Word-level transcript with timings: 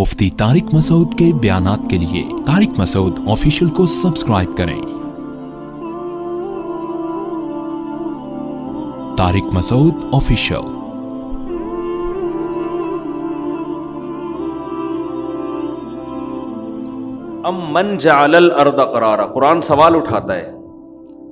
مفتی 0.00 0.30
طارق 0.30 0.74
مسعود 0.74 1.14
کے 1.18 1.32
بیانات 1.40 1.78
کے 1.90 1.98
لیے 1.98 2.28
طارق 2.46 2.80
مسعود 2.80 3.18
آفیشیل 3.28 3.68
کو 3.68 3.86
سبسکرائب 3.86 4.56
کریں۔ 4.56 4.80
طارق 9.16 9.54
مسعود 9.54 9.94
آفیشیل 10.12 10.56
ام 17.44 17.72
من 17.72 17.98
جعل 17.98 18.34
الارض 18.34 18.80
قرارا، 18.92 19.26
قرآن 19.26 19.60
سوال 19.60 19.96
اٹھاتا 19.96 20.36
ہے۔ 20.36 20.52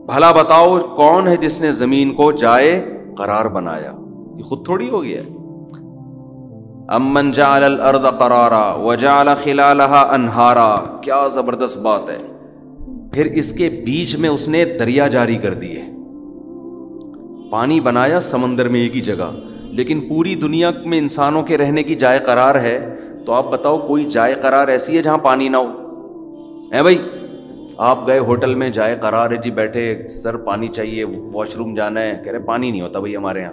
بھلا 0.07 0.33
بتاؤ 0.33 0.79
کون 0.79 1.29
ہے 1.29 1.37
جس 1.37 1.61
نے 1.61 1.73
زمین 1.73 2.15
کو 2.15 2.33
جائے 2.33 2.99
قرار 3.19 3.45
بنایا؟ 3.45 3.93
یہ 4.37 4.43
خود 4.43 4.65
تھوڑی 4.65 4.91
ہو 4.91 5.03
گیا۔ 5.03 5.21
ام 5.21 5.42
من 6.91 7.31
جعل 7.31 7.65
الارض 7.65 8.19
قرارا 8.19 8.75
وجعل 8.75 9.29
خلالها 9.43 10.15
انہارا۔ 10.15 10.75
کیا 11.01 11.27
زبردست 11.27 11.79
بات 11.79 12.11
ہے۔ 12.11 12.17
پھر 13.13 13.25
اس 13.25 13.53
کے 13.53 13.69
بیچ 13.69 14.17
میں 14.17 14.31
اس 14.31 14.49
نے 14.49 14.65
دریا 14.65 15.09
جاری 15.09 15.37
کر 15.37 15.55
دیے۔ 15.55 15.83
پانی 17.51 17.81
بنایا 17.81 18.21
سمندر 18.21 18.69
میں 18.69 18.81
ایک 18.81 18.97
ہی 18.97 19.01
جگہ، 19.01 19.37
لیکن 19.63 20.01
پوری 20.09 20.35
دنیا 20.35 20.71
میں 20.85 20.99
انسانوں 20.99 21.43
کے 21.43 21.59
رہنے 21.59 21.83
کی 21.83 21.95
جائے 21.95 22.19
قرار 22.19 22.55
ہے۔ 22.55 22.99
تو 23.27 23.33
آپ 23.33 23.51
بتاؤ 23.51 23.79
کوئی 23.79 24.05
جائے 24.05 24.35
قرار 24.35 24.69
ایسی 24.69 24.97
ہے 24.97 25.03
جہاں 25.03 25.19
پانی 25.19 25.49
نہ 25.49 25.57
ہو؟ 25.57 25.67
ہے 26.73 26.83
بھائی، 26.83 26.99
آپ 27.79 28.07
گئے 28.07 28.19
ہوٹل 28.19 28.55
میں، 28.55 28.71
جائے 28.71 28.97
قرار 29.01 29.31
ہے۔ 29.31 29.37
جی 29.37 29.51
بیٹھے، 29.51 30.09
سر 30.09 30.37
پانی 30.37 30.69
چاہیے، 30.69 31.05
واش 31.05 31.57
روم 31.57 31.75
جانا 31.75 32.01
ہے۔ 32.01 32.21
کہہ 32.25 32.33
رہے 32.33 32.39
پانی 32.39 32.71
نہیں 32.71 32.81
ہوتا 32.81 32.99
بھائی 32.99 33.17
ہمارے 33.17 33.41
یہاں۔ 33.41 33.53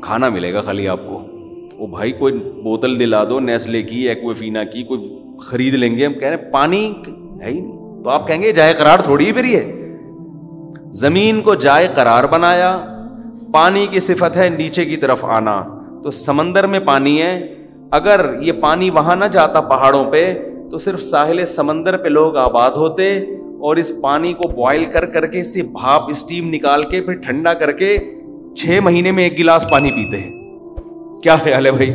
کھانا 0.00 0.28
ملے 0.28 0.54
گا 0.54 0.60
خالی 0.60 0.88
آپ 0.88 1.00
کو۔ 1.08 1.39
وہ 1.80 1.86
بھائی 1.86 2.12
کوئی 2.12 2.34
بوتل 2.38 3.00
دلا 3.00 3.24
دو، 3.24 3.40
نیسلے 3.40 3.82
کی 3.82 4.08
ایکوفینا 4.08 4.64
کی، 4.64 4.82
کوئی 4.82 5.18
خرید 5.40 5.74
لیں 5.74 5.96
گے۔ 5.96 6.06
ہم 6.06 6.12
کہہ 6.12 6.28
رہے 6.28 6.36
ہیں، 6.36 6.52
پانی 6.52 6.92
ہے 7.40 7.50
ہی 7.50 7.60
نہیں۔ 7.60 8.02
تو 8.02 8.10
آپ 8.10 8.28
کہیں 8.28 8.42
گے، 8.42 8.52
جائے 8.52 8.74
قرار 8.74 8.98
تھوڑی 8.98 9.26
ہی 9.26 9.32
پھر 9.32 9.44
یہ۔ 9.44 9.60
زمین 10.92 11.40
کو 11.40 11.54
جائے 11.54 11.88
قرار 11.94 12.24
بنایا، 12.24 12.84
پانی 13.52 13.86
کی 13.90 14.00
صفت 14.00 14.36
ہے 14.36 14.48
نیچے 14.48 14.84
کی 14.84 14.96
طرف 14.96 15.24
آنا۔ 15.24 15.64
تو 16.02 16.10
سمندر 16.10 16.66
میں 16.66 16.80
پانی 16.80 17.22
ہے۔ 17.22 17.54
اگر 17.90 18.20
یہ 18.40 18.52
پانی 18.52 18.90
وہاں 18.90 19.16
نہ 19.16 19.24
جاتا 19.24 19.60
پہاڑوں 19.60 20.04
پہ، 20.10 20.34
تو 20.70 20.78
صرف 20.78 21.02
ساحل 21.02 21.44
سمندر 21.44 21.96
پہ 21.96 22.08
لوگ 22.08 22.36
آباد 22.36 22.70
ہوتے 22.70 23.18
اور 23.60 23.76
اس 23.76 23.92
پانی 24.02 24.32
کو 24.32 24.48
بوائل 24.48 24.84
کر 24.84 25.06
کر 25.06 25.26
کے، 25.26 25.40
اس 25.40 25.54
سے 25.54 25.62
بھاپ 25.62 26.02
اسٹیم 26.10 26.54
نکال 26.54 26.82
کے، 26.82 27.00
پھر 27.00 27.12
ٹھنڈا 27.12 27.52
کر 27.52 27.72
کے، 27.72 27.96
چھ 28.56 28.78
مہینے 28.84 29.10
میں 29.10 29.24
ایک 29.24 29.38
گلاس 29.38 29.70
پانی 29.70 29.90
پیتے 29.90 30.16
ہیں۔ 30.16 30.39
کیا 31.22 31.36
خیال 31.36 31.66
ہے 31.66 31.70
بھائی؟ 31.70 31.90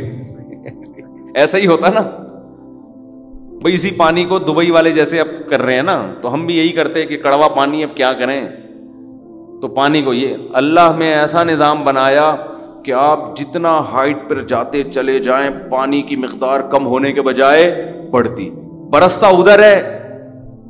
ایسا 1.36 1.58
ہی 1.58 1.68
ہوتا 1.68 1.90
نا۔ 1.90 2.02
بھائی 3.62 3.76
اسی 3.76 3.92
پانی 3.92 4.26
کو 4.26 4.40
دبئی 4.40 4.72
والے 4.72 4.92
جیسے 4.92 5.20
اب 5.20 5.28
کر 5.50 5.62
رہے 5.62 5.76
ہیں 5.76 5.84
نا، 5.84 6.14
تو 6.22 6.34
ہم 6.34 6.46
بھی 6.46 6.58
یہی 6.58 6.70
کرتے 6.70 7.06
کہ 7.06 7.18
کڑوا 7.18 7.48
پانی 7.48 7.84
اب 7.84 7.98
کیا 7.98 8.14
کریں۔ 8.14 8.48
تو 9.62 9.68
پانی 9.68 10.02
کو 10.02 10.14
یہ، 10.14 10.36
اللہ 10.54 10.96
میں 10.98 11.14
ایسا 11.14 11.44
نظام 11.44 11.84
بنایا 11.84 12.36
کہ 12.84 12.92
آپ 12.92 13.38
جتنا 13.38 13.80
ہائٹ 13.80 14.18
پر 14.30 14.42
جاتے 14.42 14.84
چلے 14.84 15.20
جائیں، 15.20 15.50
پانی 15.70 16.02
کی 16.02 16.16
مقدار 16.16 16.60
کم 16.60 16.86
ہونے 16.86 17.14
کے 17.14 17.22
بجائے 17.22 17.94
بڑھتی۔ 18.12 18.50
برستا 18.92 19.28
ادھر 19.28 19.60
ہے، 19.60 20.02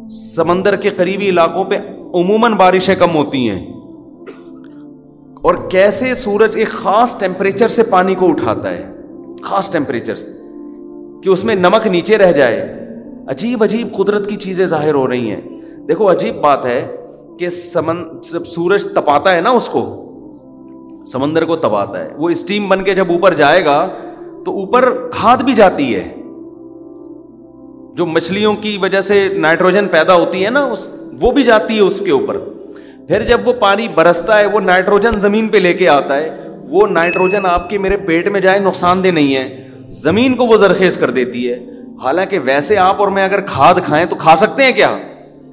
سمندر 0.09 0.75
کے 0.75 0.89
قریبی 0.89 1.29
علاقوں 1.29 1.63
پہ 1.63 1.75
عموماً 2.13 2.53
بارشیں 2.53 2.95
کم 2.95 3.15
ہوتی 3.15 3.49
ہیں۔ 3.49 3.74
اور 5.45 5.55
کیسے 5.69 6.13
سورج 6.13 6.51
ایک 6.53 6.67
خاص 6.67 7.19
ٹیمپریچر 7.19 7.67
سے 7.67 7.83
پانی 7.83 8.15
کو 8.15 8.29
اٹھاتا 8.29 8.71
ہے؟ 8.71 8.91
خاص 9.41 9.71
ٹیمپریچر 9.71 10.15
سے 10.15 10.29
کہ 11.23 11.29
اس 11.29 11.43
میں 11.43 11.55
نمک 11.55 11.87
نیچے 11.87 12.17
رہ 12.17 12.31
جائے۔ 12.31 12.75
عجیب 13.27 13.63
عجیب 13.63 13.97
قدرت 13.97 14.29
کی 14.29 14.35
چیزیں 14.35 14.65
ظاہر 14.65 14.93
ہو 14.93 15.09
رہی 15.09 15.31
ہیں۔ 15.31 15.41
دیکھو، 15.87 16.11
عجیب 16.11 16.35
بات 16.35 16.65
ہے 16.65 16.95
کہ 17.39 17.49
سمن، 17.49 18.03
جب 18.31 18.45
سورج 18.45 18.83
تپاتا 18.83 19.35
ہے 19.35 19.41
نا 19.41 19.49
اس 19.49 19.67
کو، 19.67 20.01
سمندر 21.07 21.45
کو 21.45 21.55
تپاتا 21.55 22.05
ہے۔ 22.05 22.09
وہ 22.17 22.29
اسٹیم 22.29 22.69
بن 22.69 22.83
کے 22.83 22.95
جب 22.95 23.11
اوپر 23.11 23.33
جائے 23.33 23.65
گا 23.65 23.87
تو 24.45 24.51
اوپر 24.51 25.09
کھاد 25.13 25.37
بھی 25.37 25.53
جاتی 25.53 25.95
ہے۔ 25.95 26.15
جو 27.95 28.05
مچھلیوں 28.05 28.55
کی 28.61 28.77
وجہ 28.81 29.01
سے 29.01 29.29
نائٹروجن 29.37 29.87
پیدا 29.87 30.13
ہوتی 30.13 30.45
ہے 30.45 30.49
نا 30.49 30.65
اس، 30.65 30.87
وہ 31.21 31.31
بھی 31.31 31.43
جاتی 31.43 31.75
ہے 31.75 31.81
اس 31.81 31.99
کے 31.99 32.11
اوپر۔ 32.11 32.37
پھر 33.07 33.23
جب 33.23 33.47
وہ 33.47 33.53
پانی 33.53 33.87
برستا 33.87 34.39
ہے، 34.39 34.45
وہ 34.45 34.59
نائٹروجن 34.59 35.19
زمین 35.19 35.47
پہ 35.47 35.57
لے 35.57 35.73
کے 35.73 35.89
آتا 35.89 36.17
ہے، 36.17 36.29
وہ 36.69 36.87
نائٹروجن 36.87 37.45
آپ 37.45 37.69
کے 37.69 37.77
میرے 37.77 37.97
پیٹ 37.97 38.27
میں 38.27 38.39
جائے، 38.39 38.59
نقصان 38.59 39.03
دہ 39.03 39.07
نہیں 39.07 39.35
ہے۔ 39.35 39.69
زمین 39.89 40.35
کو 40.35 40.45
وہ 40.45 40.57
زرخیز 40.57 40.97
کر 40.97 41.09
دیتی 41.09 41.51
ہے۔ 41.51 41.65
حالانکہ 42.03 42.39
ویسے 42.43 42.77
آپ 42.77 42.95
اور 42.97 43.07
میں 43.07 43.23
اگر 43.23 43.41
کھاد 43.41 43.75
کھائیں 43.85 44.05
تو 44.05 44.15
کھا 44.15 44.35
سکتے 44.35 44.63
ہیں 44.63 44.71
کیا؟ 44.71 44.97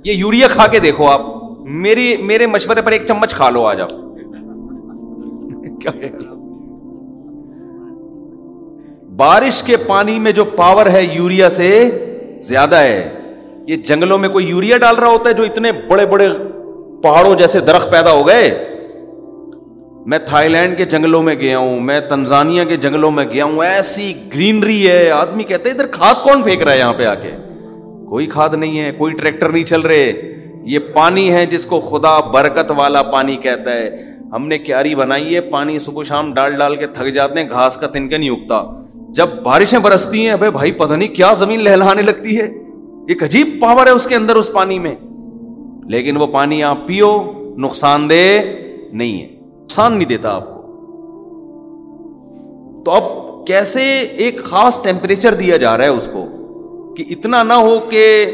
یہ 0.04 0.12
یوریا 0.12 0.48
کھا 0.48 0.66
کے 0.66 0.78
دیکھو 0.78 1.06
آپ۔ 1.06 1.20
میری، 1.58 2.16
میرے 2.16 2.46
مشورے 2.46 2.82
پر 2.82 2.92
ایک 2.92 3.02
چمچ 3.08 3.34
کھا 3.34 3.50
لو، 3.50 3.66
آ 3.66 3.74
جاؤ۔ 3.74 3.88
بارش 9.16 9.62
کے 9.62 9.76
پانی 9.76 10.18
میں 10.18 10.32
جو 10.32 10.44
پاور 10.44 10.86
ہے 10.86 11.04
یوریا 11.12 11.50
سے 11.50 11.90
زیادہ 12.42 12.76
ہے۔ 12.76 13.18
یہ 13.66 13.76
جنگلوں 13.76 14.18
میں 14.18 14.28
کوئی 14.28 14.46
یوریا 14.46 14.78
ڈال 14.78 14.96
رہا 14.96 15.08
ہوتا 15.08 15.28
ہے 15.28 15.34
جو 15.34 15.42
اتنے 15.42 15.72
بڑے 15.72 16.06
بڑے 16.06 16.28
پہاڑوں 17.02 17.34
جیسے 17.34 17.60
درخت 17.60 17.90
پیدا 17.90 18.12
ہو 18.12 18.28
گئے۔ 18.28 18.68
میں 20.06 20.18
تھائی 20.18 20.48
لینڈ 20.48 20.78
کے 20.78 20.84
جنگلوں 20.84 21.22
میں 21.22 21.34
گیا 21.34 21.58
ہوں، 21.58 21.80
میں 21.80 22.00
تنزانیہ 22.00 22.64
کے 22.64 22.76
جنگلوں 22.76 23.10
میں 23.10 23.24
گیا 23.24 23.44
ہوں۔ 23.44 23.64
ایسی 23.64 24.14
گرینری 24.34 24.88
ہے، 24.88 25.10
آدمی 25.10 25.44
کہتے 25.44 25.70
ادھر 25.70 25.86
کھاد 25.86 26.14
کون 26.24 26.42
پھینک 26.42 26.62
رہا 26.62 26.72
ہے 26.72 26.78
یہاں 26.78 26.92
پہ 26.92 27.04
آ 27.04 27.14
کے 27.14 27.30
کوئی 28.08 28.26
کھاد 28.26 28.48
نہیں 28.54 28.80
ہے، 28.80 28.92
کوئی 28.92 29.12
ٹریکٹر 29.12 29.48
نہیں 29.48 29.64
چل 29.64 29.80
رہے۔ 29.80 30.12
یہ 30.62 30.78
پانی 30.92 31.32
ہے 31.32 31.46
جس 31.46 31.66
کو 31.66 31.80
خدا 31.80 32.20
برکت 32.20 32.72
والا 32.76 33.02
پانی 33.02 33.36
کہتا 33.36 33.72
ہے۔ 33.72 33.90
ہم 34.32 34.48
نے 34.48 34.58
کیاری 34.58 34.94
بنائی 34.94 35.34
ہے، 35.34 35.40
پانی 35.40 35.78
صبح 35.78 36.02
شام 36.02 36.34
ڈال 36.34 36.56
ڈال 36.56 36.76
کے 36.76 36.86
تھک 36.86 37.14
جاتے 37.14 37.42
ہیں، 37.42 37.50
گھاس 37.50 37.76
کا 37.76 37.86
تنکا 37.86 38.16
نہیں 38.16 38.30
اگتا۔ 38.30 38.82
جب 38.94 39.26
بارشیں 39.42 39.78
برستی 39.78 40.28
ہیں 40.28 40.36
بھائی، 40.36 40.72
پتہ 40.72 40.92
نہیں 40.92 41.14
کیا 41.14 41.32
زمین 41.32 41.64
لہلانے 41.64 42.02
لگتی 42.02 42.40
ہے۔ 42.40 42.44
ایک 43.08 43.22
عجیب 43.22 43.48
پاور 43.60 43.86
ہے 43.86 43.90
اس 43.90 44.06
کے 44.06 44.16
اندر، 44.16 44.36
اس 44.36 44.52
پانی 44.52 44.78
میں۔ 44.78 44.94
لیکن 45.82 46.16
وہ 46.16 46.26
پانی 46.26 46.64
آپ 46.64 46.78
پیو، 46.86 47.22
نقصان 47.58 48.10
دہ 48.10 48.42
نہیں 48.92 49.22
ہے۔ 49.22 49.28
نقصان 49.62 49.92
نہیں 49.92 50.08
دیتا 50.08 50.34
آپ 50.34 50.44
کو۔ 50.44 50.62
تو 52.84 52.90
اب 52.90 53.02
کیسے 53.46 53.98
ایک 53.98 54.44
خاص 54.44 54.82
ٹیمپریچر 54.82 55.34
دیا 55.34 55.56
جا 55.56 55.76
رہا 55.76 55.84
ہے 55.84 55.88
اس 55.88 56.08
کو؟ 56.12 56.26
کہ 56.94 57.04
اتنا 57.10 57.42
نہ 57.42 57.52
ہو 57.52 57.78
کہ 57.90 58.26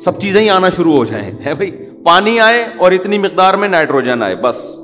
سب 0.00 0.20
چیزیں 0.20 0.40
ہی 0.40 0.50
آنا 0.50 0.68
شروع 0.68 0.92
ہو 0.92 1.04
جائیں۔ 1.04 1.30
ہے 1.46 1.54
بھائی، 1.54 1.70
پانی 2.04 2.40
آئے 2.40 2.64
اور 2.78 2.92
اتنی 2.92 3.18
مقدار 3.18 3.54
میں 3.54 3.68
نائٹروجن 3.68 4.22
آئے، 4.22 4.36
بس۔ 4.36 4.78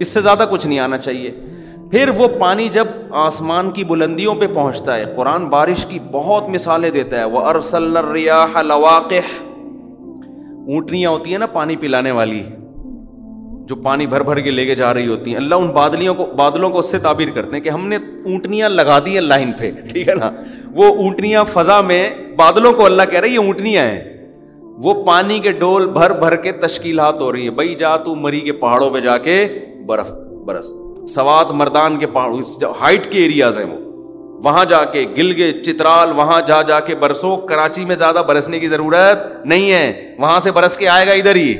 اس 0.00 0.08
سے 0.08 0.20
زیادہ 0.20 0.44
کچھ 0.50 0.66
نہیں 0.66 0.78
آنا 0.78 0.98
چاہیے۔ 0.98 1.30
پھر 1.90 2.08
وہ 2.08 2.28
پانی 2.38 2.68
جب 2.68 2.84
آسمان 3.10 3.70
کی 3.70 3.84
بلندیوں 3.84 4.34
پہ 4.34 4.46
پہنچتا 4.46 4.96
ہے، 4.96 5.04
قرآن 5.16 5.48
بارش 5.48 5.86
کی 5.86 5.98
بہت 6.12 6.48
مثالیں 6.48 6.90
دیتا 6.90 7.18
ہے۔ 7.18 7.24
وہ 7.24 7.40
ارسل 7.40 7.96
اونٹنیاں 10.68 11.10
ہوتی 11.10 11.30
ہیں 11.30 11.38
نا 11.38 11.46
پانی 11.46 11.76
پلانے 11.76 12.10
والی، 12.10 12.42
جو 13.66 13.76
پانی 13.76 14.06
بھر 14.06 14.22
بھر 14.22 14.40
کے 14.40 14.50
لے 14.50 14.66
کے 14.66 14.74
جا 14.74 14.94
رہی 14.94 15.06
ہوتی 15.06 15.30
ہیں۔ 15.30 15.38
اللہ 15.38 15.54
ان 15.54 15.68
بادلیوں 15.68 16.14
کو، 16.14 16.26
بادلوں 16.26 16.70
کو 16.70 16.78
اس 16.78 16.90
سے 16.90 16.98
تعبیر 16.98 17.28
کرتے 17.34 17.56
ہیں 17.56 17.64
کہ 17.64 17.68
ہم 17.68 17.88
نے 17.88 17.96
اونٹنیاں 17.96 18.68
لگا 18.68 18.98
دی 18.98 19.14
ہیں 19.14 19.20
لائن 19.20 19.52
پہ، 19.58 19.70
ٹھیک 19.92 20.08
ہے 20.08 20.14
نا؟ 20.14 20.30
وہ 20.72 20.84
اونٹنیاں 20.84 21.44
فضا 21.44 21.80
میں 21.80 22.10
بادلوں 22.36 22.72
کو 22.72 22.84
اللہ 22.84 23.02
کہہ 23.10 23.20
رہے 23.20 23.28
یہ 23.28 23.38
اونٹنیاں 23.38 23.86
ہیں۔ 23.86 24.28
وہ 24.62 25.04
پانی 25.04 25.38
کے 25.38 25.52
ڈول 25.52 25.86
بھر 25.86 26.10
بھر 26.10 26.36
کے 26.36 26.52
تشکیلات 26.52 27.20
ہو 27.20 27.32
رہی 27.32 27.44
ہے 27.44 27.50
بھائی 27.50 27.74
جا 27.74 27.96
تو 27.96 28.14
مری 28.14 28.40
کے 28.40 28.52
پہاڑوں 28.52 28.90
پہ 28.90 29.00
جا 29.00 29.16
کے 29.16 29.48
برف، 29.86 30.12
برس۔ 30.44 30.72
سوات 31.08 31.50
مردان 31.50 31.98
کے 31.98 32.06
پہاڑ 32.06 32.34
ہائٹ 32.62 33.06
کے 33.06 33.18
ایریاز 33.18 33.58
ہیں 33.58 33.64
وہ۔ 33.64 33.87
وہاں 34.44 34.64
جا 34.64 34.84
کے 34.84 35.06
گل 35.16 35.32
گے 35.32 35.52
چترال، 35.52 36.12
وہاں 36.12 36.40
جا 36.40 36.62
جا 36.62 36.80
کے 36.80 36.94
برسو 36.94 37.36
کراچی 37.36 37.84
میں 37.84 37.96
زیادہ 37.96 38.22
برسنے 38.28 38.60
کی 38.60 38.68
ضرورت 38.68 39.46
نہیں 39.46 39.72
ہے۔ 39.72 40.14
وہاں 40.18 40.40
سے 40.40 40.50
برس 40.50 40.76
کے 40.76 40.88
آئے 40.88 41.06
گا 41.06 41.12
ادھر 41.12 41.36
ہی۔ 41.36 41.54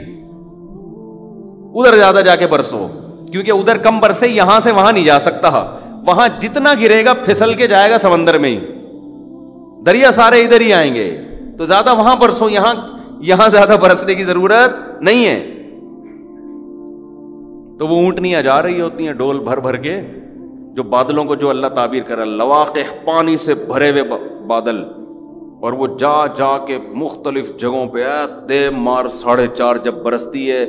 ادھر 1.75 1.97
زیادہ 1.97 2.21
جا 2.25 2.37
کے 2.37 2.47
برسو، 2.47 2.89
کیونکہ 3.33 3.51
ادھر 3.51 3.79
کم 3.79 4.01
برسے 4.01 4.29
یہاں 4.29 4.61
سے 4.61 4.71
وہاں 4.71 4.93
نہیں 4.93 5.05
جا 5.05 5.19
سکتا۔ 5.19 5.79
وہاں 6.07 6.29
جتنا 6.41 6.75
گرے 6.83 7.05
گا 7.05 7.15
پھسل 7.15 7.55
کے 7.55 7.67
جائے 7.67 7.91
گا 7.91 7.99
سمندر 7.99 8.39
میں 8.39 8.51
ہی۔ 8.51 8.61
دریا 9.87 10.13
سارے 10.13 10.41
ادھر 10.41 10.61
ہی 10.61 10.73
آئیں 10.73 10.95
گے۔ 10.95 11.21
تو 11.59 11.65
زیادہ 11.65 11.97
وہاں 11.97 12.17
برسو، 12.17 12.49
یہاں 12.49 12.75
یہاں 13.21 13.49
زیادہ 13.49 13.77
برسنے 13.81 14.15
کی 14.15 14.25
ضرورت 14.25 15.03
نہیں 15.03 15.27
ہے۔ 15.27 15.47
تو 17.79 17.87
وہ 17.87 17.97
اونٹنیاں 17.97 18.43
جا 18.43 18.63
رہی 18.63 18.81
ہوتی 18.81 19.07
ہیں، 19.07 19.15
ڈول 19.15 19.39
بھر 19.39 19.61
بھر 19.61 19.77
کے۔ 19.77 20.01
جو 20.79 20.85
بادلوں 20.85 21.25
کو 21.25 21.35
جو 21.35 21.51
اللہ 21.51 21.67
تعبیر 21.67 22.03
کرا 22.03 22.25
لواق 22.25 22.79
پانی 23.05 23.37
سے 23.37 23.55
بھرے 23.55 23.91
ہوئے 23.91 24.03
بادل 24.47 24.85
اور 25.63 25.73
وہ 25.73 25.87
جا 25.99 26.27
جا 26.27 26.59
کے 26.59 26.79
مختلف 26.95 27.57
جگہوں 27.57 27.87
پہ 27.87 28.05
دے 28.49 28.71
مار 28.71 29.09
ساڑھے 29.09 29.47
چار 29.47 29.77
جب 29.77 29.95
برستی 29.95 30.51
ہے 30.51 30.67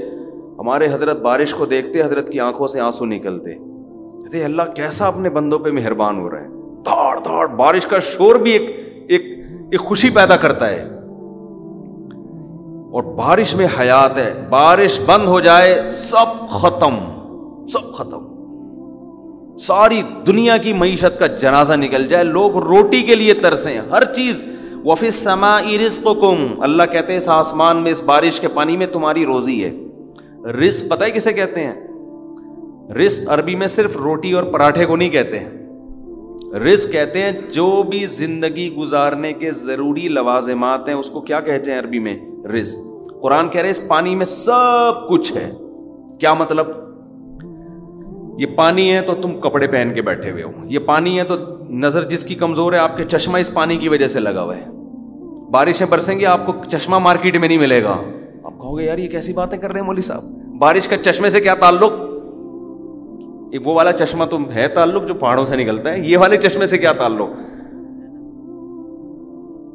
ہمارے 0.59 0.87
حضرت 0.93 1.21
بارش 1.21 1.53
کو 1.53 1.65
دیکھتے 1.65 2.03
حضرت 2.03 2.29
کی 2.29 2.39
آنکھوں 2.39 2.67
سے 2.67 2.79
آنسو 2.79 3.05
نکلتے۔ 3.05 4.43
اللہ 4.43 4.61
کیسا 4.75 5.07
اپنے 5.07 5.29
بندوں 5.29 5.59
پہ 5.59 5.71
مہربان 5.71 6.19
ہو 6.19 6.31
رہا 6.31 6.41
ہے۔ 6.41 6.47
دوڑ 6.85 7.17
دوڑ 7.17 7.47
بارش 7.47 7.85
کا 7.85 7.99
شور 7.99 8.35
بھی 8.35 8.51
ایک 8.51 8.93
ایک, 9.09 9.21
ایک 9.71 9.79
خوشی 9.79 10.09
پیدا 10.09 10.35
کرتا 10.35 10.69
ہے۔ 10.69 10.81
اور 12.91 13.03
بارش 13.03 13.55
میں 13.55 13.67
حیات 13.79 14.17
ہے 14.17 14.45
بارش 14.49 14.99
بند 15.05 15.27
ہو 15.27 15.39
جائے 15.39 15.87
سب 15.89 16.49
ختم 16.49 16.95
سب 17.67 17.93
ختم۔ 17.93 18.38
ساری 19.67 20.01
دنیا 20.27 20.57
کی 20.57 20.73
معیشت 20.73 21.19
کا 21.19 21.27
جنازہ 21.27 21.73
نکل 21.73 22.07
جائے۔ 22.07 22.23
لوگ 22.23 22.57
روٹی 22.57 23.01
کے 23.01 23.15
لیے 23.15 23.33
ترسیں۔ 23.33 23.81
ہر 23.91 24.03
چیز۔ 24.03 24.43
وفی 24.85 25.09
سما 25.09 25.61
رسق 25.61 26.03
کم 26.03 26.61
اللہ 26.61 26.83
کہتے 26.83 27.13
ہیں، 27.13 27.17
اس 27.17 27.29
آسمان 27.29 27.77
میں، 27.77 27.91
اس 27.91 28.01
بارش 28.01 28.39
کے 28.39 28.47
پانی 28.47 28.77
میں 28.77 28.87
تمہاری 28.87 29.25
روزی 29.25 29.63
ہے۔ 29.63 29.71
رسک 30.51 30.89
پتہ 30.89 31.03
ہے 31.03 31.11
کسے 31.11 31.33
کہتے 31.33 31.63
ہیں؟ 31.63 31.87
رسک 32.93 33.23
عربی 33.27 33.55
میں 33.55 33.67
صرف 33.67 33.97
روٹی 33.97 34.31
اور 34.31 34.43
پراٹھے 34.43 34.85
کو 34.85 34.95
نہیں 34.95 35.09
کہتے 35.09 35.39
ہیں۔ 35.39 35.49
رسک 36.59 36.91
کہتے 36.91 37.21
ہیں، 37.21 37.31
جو 37.31 37.83
بھی 37.83 38.05
زندگی 38.05 38.75
گزارنے 38.75 39.33
کے 39.33 39.51
ضروری 39.51 40.07
لوازمات 40.07 40.87
ہیں، 40.87 40.95
اس 40.95 41.09
کو 41.09 41.21
کیا 41.21 41.39
کہتے 41.39 41.71
ہیں 41.71 41.79
عربی 41.79 41.99
میں؟ 41.99 42.19
رسک 42.47 42.77
قرآن 43.21 43.49
کہہ 43.49 43.61
رہے 43.61 43.69
اس 43.69 43.87
پانی 43.87 44.15
میں 44.15 44.25
سب 44.25 45.09
کچھ 45.09 45.33
ہے۔ 45.33 45.51
کیا 46.19 46.33
مطلب؟ 46.33 46.88
یہ 48.39 48.45
پانی 48.55 48.93
ہے 48.93 49.01
تو 49.01 49.15
تم 49.15 49.39
کپڑے 49.39 49.67
پہن 49.67 49.91
کے 49.95 50.01
بیٹھے 50.01 50.31
ہوئے 50.31 50.43
ہو۔ 50.43 50.51
یہ 50.63 50.79
پانی 50.79 51.19
ہے 51.19 51.23
تو 51.23 51.35
نظر 51.69 52.03
جس 52.03 52.23
کی 52.23 52.35
کمزور 52.35 52.73
ہے 52.73 52.77
آپ 52.77 52.97
کے 52.97 53.05
چشمہ 53.05 53.37
اس 53.37 53.53
پانی 53.53 53.77
کی 53.77 53.89
وجہ 53.89 54.07
سے 54.07 54.19
لگا 54.19 54.43
ہوا 54.43 54.57
ہے۔ 54.57 54.65
بارشیں 55.51 55.87
برسیں 55.89 56.19
گی، 56.19 56.25
آپ 56.25 56.45
کو 56.45 56.53
چشمہ 56.71 56.99
مارکیٹ 56.99 57.37
میں 57.37 57.47
نہیں 57.47 57.57
ملے 57.57 57.83
گا۔ 57.83 57.97
آپ 58.43 58.51
کہو 58.51 58.77
گے، 58.77 58.85
یار 58.85 58.97
یہ 58.97 59.07
کیسی 59.07 59.33
باتیں 59.33 59.57
کر 59.57 59.71
رہے 59.71 59.79
ہیں 59.79 59.85
مولوی 59.85 60.01
صاحب؟ 60.01 60.23
بارش 60.59 60.87
کا 60.87 60.97
چشمے 60.97 61.29
سے 61.29 61.41
کیا 61.41 61.55
تعلق؟ 61.55 61.91
وہ 63.65 63.73
والا 63.73 63.91
چشمہ 63.91 64.25
تم 64.25 64.51
ہے 64.51 64.67
تعلق 64.67 65.07
جو 65.07 65.13
پہاڑوں 65.13 65.45
سے 65.45 65.55
نکلتا 65.55 65.93
ہے۔ 65.93 65.99
یہ 65.99 66.17
والے 66.17 66.37
چشمے 66.37 66.65
سے 66.65 66.77
کیا 66.77 66.93
تعلق؟ 66.93 67.29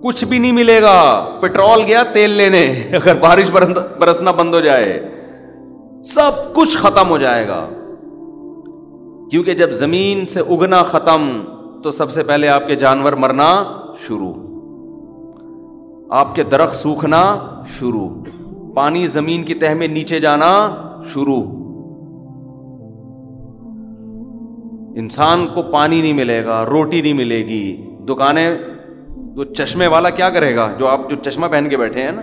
کچھ 0.02 0.24
بھی 0.24 0.38
نہیں 0.38 0.52
ملے 0.52 0.82
گا۔ 0.82 1.24
پیٹرول 1.40 1.82
گیا 1.86 2.02
تیل 2.02 2.30
لینے۔ 2.30 2.72
اگر 2.92 3.14
بارش 3.14 3.50
برسنا 3.98 4.30
بند 4.30 4.54
ہو 4.54 4.60
جائے، 4.60 5.08
سب 6.04 6.54
کچھ 6.54 6.78
ختم 6.78 7.08
ہو 7.08 7.18
جائے 7.18 7.48
گا۔ 7.48 7.68
کیونکہ 9.34 9.54
جب 9.54 9.70
زمین 9.72 10.26
سے 10.26 10.40
اگنا 10.40 10.82
ختم، 10.82 11.44
تو 11.82 11.90
سب 11.90 12.10
سے 12.10 12.22
پہلے 12.22 12.48
آپ 12.48 12.66
کے 12.66 12.74
جانور 12.74 13.12
مرنا 13.12 13.64
شروع۔ 14.06 14.32
آپ 16.10 16.34
کے 16.34 16.42
درخت 16.42 16.76
سوکھنا 16.76 17.36
شروع۔ 17.66 18.08
پانی 18.74 19.06
زمین 19.06 19.42
کی 19.42 19.54
تہ 19.54 19.74
میں 19.74 19.88
نیچے 19.88 20.20
جانا 20.20 20.76
شروع۔ 21.04 21.42
انسان 24.96 25.46
کو 25.54 25.62
پانی 25.62 26.02
نہیں 26.02 26.12
ملے 26.12 26.44
گا، 26.44 26.66
روٹی 26.66 27.00
نہیں 27.00 27.12
ملے 27.12 27.46
گی۔ 27.46 27.96
دکانیں 28.08 28.58
وہ 29.36 29.44
چشمے 29.44 29.86
والا 29.86 30.10
کیا 30.10 30.30
کرے 30.30 30.56
گا؟ 30.56 30.74
جو 30.78 30.88
آپ 30.88 31.10
جو 31.10 31.16
چشمہ 31.16 31.46
پہن 31.50 31.66
کے 31.70 31.76
بیٹھے 31.76 32.02
ہیں 32.02 32.12
نا۔ 32.12 32.22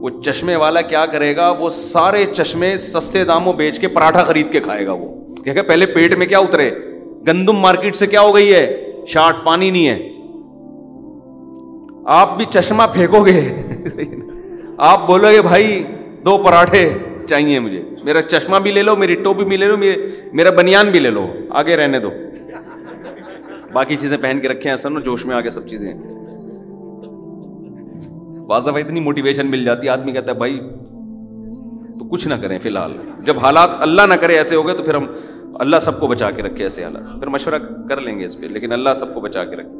وہ 0.00 0.08
چشمے 0.22 0.56
والا 0.56 0.80
کیا 0.80 1.06
کرے 1.06 1.36
گا؟ 1.36 1.50
وہ 1.50 1.68
سارے 1.68 2.24
چشمے 2.26 2.76
سستے 2.78 3.24
داموں 3.24 3.52
بیچ 3.52 3.78
کے 3.78 3.88
پراٹھا 3.88 4.24
خرید 4.24 4.52
کے 4.52 4.60
کھائے 4.60 4.86
گا 4.86 4.92
وہ۔ 4.92 5.34
کہ 5.44 5.62
پہلے 5.62 5.86
پیٹ 5.86 6.16
میں 6.16 6.26
کیا 6.26 6.38
اترے؟ 6.38 6.70
گندم 7.28 7.52
مارکیٹ 7.52 7.96
سے 7.96 8.06
کیا 8.06 8.20
ہو 8.20 8.34
گئی 8.34 8.54
ہے؟ 8.54 8.92
شارٹ 9.06 9.36
پانی 9.46 9.70
نہیں 9.70 9.88
ہے۔ 9.88 10.08
آپ 12.06 12.36
بھی 12.36 12.44
چشمہ 12.50 12.82
پھینکو 12.92 13.26
گے۔ 13.26 13.62
آپ 14.78 15.06
بولو 15.06 15.28
گے، 15.28 15.42
بھائی، 15.42 15.84
دو 16.24 16.38
پراٹھے 16.38 16.94
چاہیے 17.28 17.58
مجھے۔ 17.58 17.82
میرا 18.04 18.22
چشمہ 18.22 18.56
بھی 18.56 18.70
لے 18.70 18.82
لو، 18.82 18.96
میری 18.96 19.14
ٹوپی 19.14 19.44
بھی 19.44 19.56
لے 19.56 19.66
لو 19.66 19.76
میرا 20.32 20.50
بنیان 20.50 20.86
بھی 20.90 21.00
لے 21.00 21.10
لو۔ 21.10 21.26
آگے 21.50 21.76
رہنے 21.76 21.98
دو۔ 21.98 22.10
باقی 23.72 23.96
چیزیں 23.96 24.16
پہن 24.20 24.38
کے 24.42 24.48
رکھے 24.48 24.70
ہیں 24.70 24.76
سر 24.76 24.90
نا 24.90 25.00
جوش 25.00 25.26
میں 25.26 25.36
آگے 25.36 25.50
سب 25.50 25.68
چیزیں 25.68 25.94
بعض 28.50 28.62
دفعہ 28.62 28.74
اتنی 28.74 29.00
موٹیویشن 29.00 29.46
مل 29.46 29.64
جاتی 29.64 29.86
ہے، 29.86 29.92
آدمی 29.92 30.12
کہتا 30.12 30.32
ہے، 30.32 30.36
بھائی، 30.36 30.60
تو 31.98 32.08
کچھ 32.08 32.28
نہ 32.28 32.34
کریں 32.34 32.58
فی 32.58 32.68
الحال۔ 32.68 32.92
جب 33.24 33.38
حالات 33.38 33.70
اللہ 33.80 34.02
نہ 34.02 34.14
کرے 34.14 34.36
ایسے 34.36 34.56
ہو 34.56 34.66
گئے 34.66 34.74
تو 34.74 34.82
پھر 34.82 34.94
ہم 34.94 35.06
اللہ 35.54 35.76
سب 35.76 36.00
کو 36.00 36.06
بچا 36.06 36.30
کے 36.30 36.42
رکھے 36.42 36.62
ایسے 36.62 36.84
حالات۔ 36.84 37.20
پھر 37.20 37.26
مشورہ 37.26 37.54
کر 37.88 38.00
لیں 38.00 38.18
گے 38.18 38.24
اس 38.24 38.40
پہ، 38.40 38.46
لیکن 38.46 38.72
اللہ 38.72 38.94
سب 38.94 39.14
کو 39.14 39.20
بچا 39.20 39.44
کے 39.44 39.56
رکھے۔ 39.56 39.79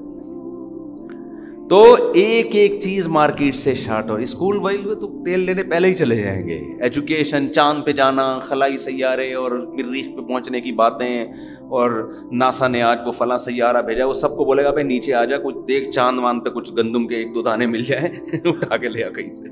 تو 1.71 1.97
ایک 2.15 2.57
ایک 2.57 2.81
چیز 2.83 3.07
مارکیٹ 3.07 3.57
سے 3.57 3.75
شارٹ 3.75 4.11
ہو۔ 4.11 4.15
اسکول 4.15 4.59
وائل 4.59 4.95
تو 5.01 5.25
تیل 5.25 5.41
لینے 5.41 5.63
پہلے 5.63 5.89
ہی 5.89 5.95
چلے 5.95 6.17
جائیں 6.17 6.49
گے۔ 6.49 6.61
ایجوکیشن 6.81 7.53
چاند 7.55 7.85
پہ 7.85 7.93
جانا، 7.93 8.39
خلائی 8.39 8.79
سیارے 8.79 9.35
اور 9.35 9.51
مریخ 9.51 10.07
پہ 10.17 10.21
پہنچنے 10.21 10.61
کی 10.61 10.73
باتیں 10.73 11.25
اور 11.61 12.15
ناسا 12.33 12.69
نے 12.69 12.83
آج 12.83 12.99
وہ 13.07 13.13
فلاں 13.13 13.37
سیارہ 13.37 13.83
بھیجا، 13.83 14.07
وہ 14.07 14.13
سب 14.13 14.37
کو 14.37 14.45
بولے 14.45 14.65
گا، 14.65 14.71
بھائی 14.71 14.87
نیچے 14.87 15.15
آ 15.15 15.25
جا، 15.25 15.37
کچھ 15.39 15.57
دیکھ، 15.69 15.91
چاند 15.91 16.19
واند 16.19 16.41
پہ 16.45 16.51
کچھ 16.51 16.73
گندم 16.73 17.07
کے 17.07 17.15
ایک 17.15 17.35
دو 17.35 17.43
دانے 17.43 17.67
مل 17.67 17.85
جائیں۔ 17.85 18.09
اٹھا 18.45 18.77
کے 18.77 18.89
لیا 18.89 19.11
کہیں 19.11 19.33
سے۔ 19.33 19.49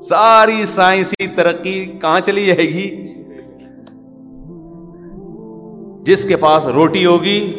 ساری 0.00 0.64
سائنسی 0.64 1.26
ترقی 1.26 1.84
کہاں 2.00 2.20
چلی 2.20 2.46
جائے 2.46 2.68
گی؟ 2.68 3.08
جس 6.04 6.28
کے 6.28 6.36
پاس 6.36 6.66
روٹی 6.66 7.06
ہوگی، 7.06 7.58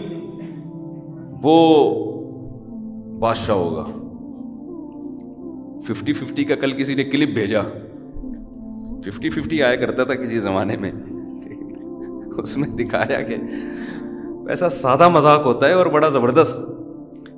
وہ 1.44 2.15
بادشاہ 3.20 3.56
ہوگا۔ 3.56 3.84
ففٹی 5.82 6.14
ففٹی 6.14 6.44
کا 6.44 6.56
کل 6.56 6.72
کسی 6.72 6.96
نے 6.96 7.04
کلپ 7.04 7.30
بھیجا۔ 7.30 7.62
ففٹی 9.06 9.30
ففٹی 9.30 9.64
آیا 9.64 9.76
کرتا 9.76 10.04
تھا 10.04 10.16
کسی 10.16 10.40
زمانے 10.40 10.78
میں۔ 10.78 10.92
اس 12.38 12.58
میں 12.58 12.70
دکھایا 12.70 13.22
کہ 13.22 13.36
ایسا 14.50 14.70
سادہ 14.70 15.10
مذاق 15.10 15.46
ہوتا 15.46 15.68
ہے 15.68 15.74
اور 15.74 15.86
بڑا 15.86 16.10
زبردست۔ 16.10 16.60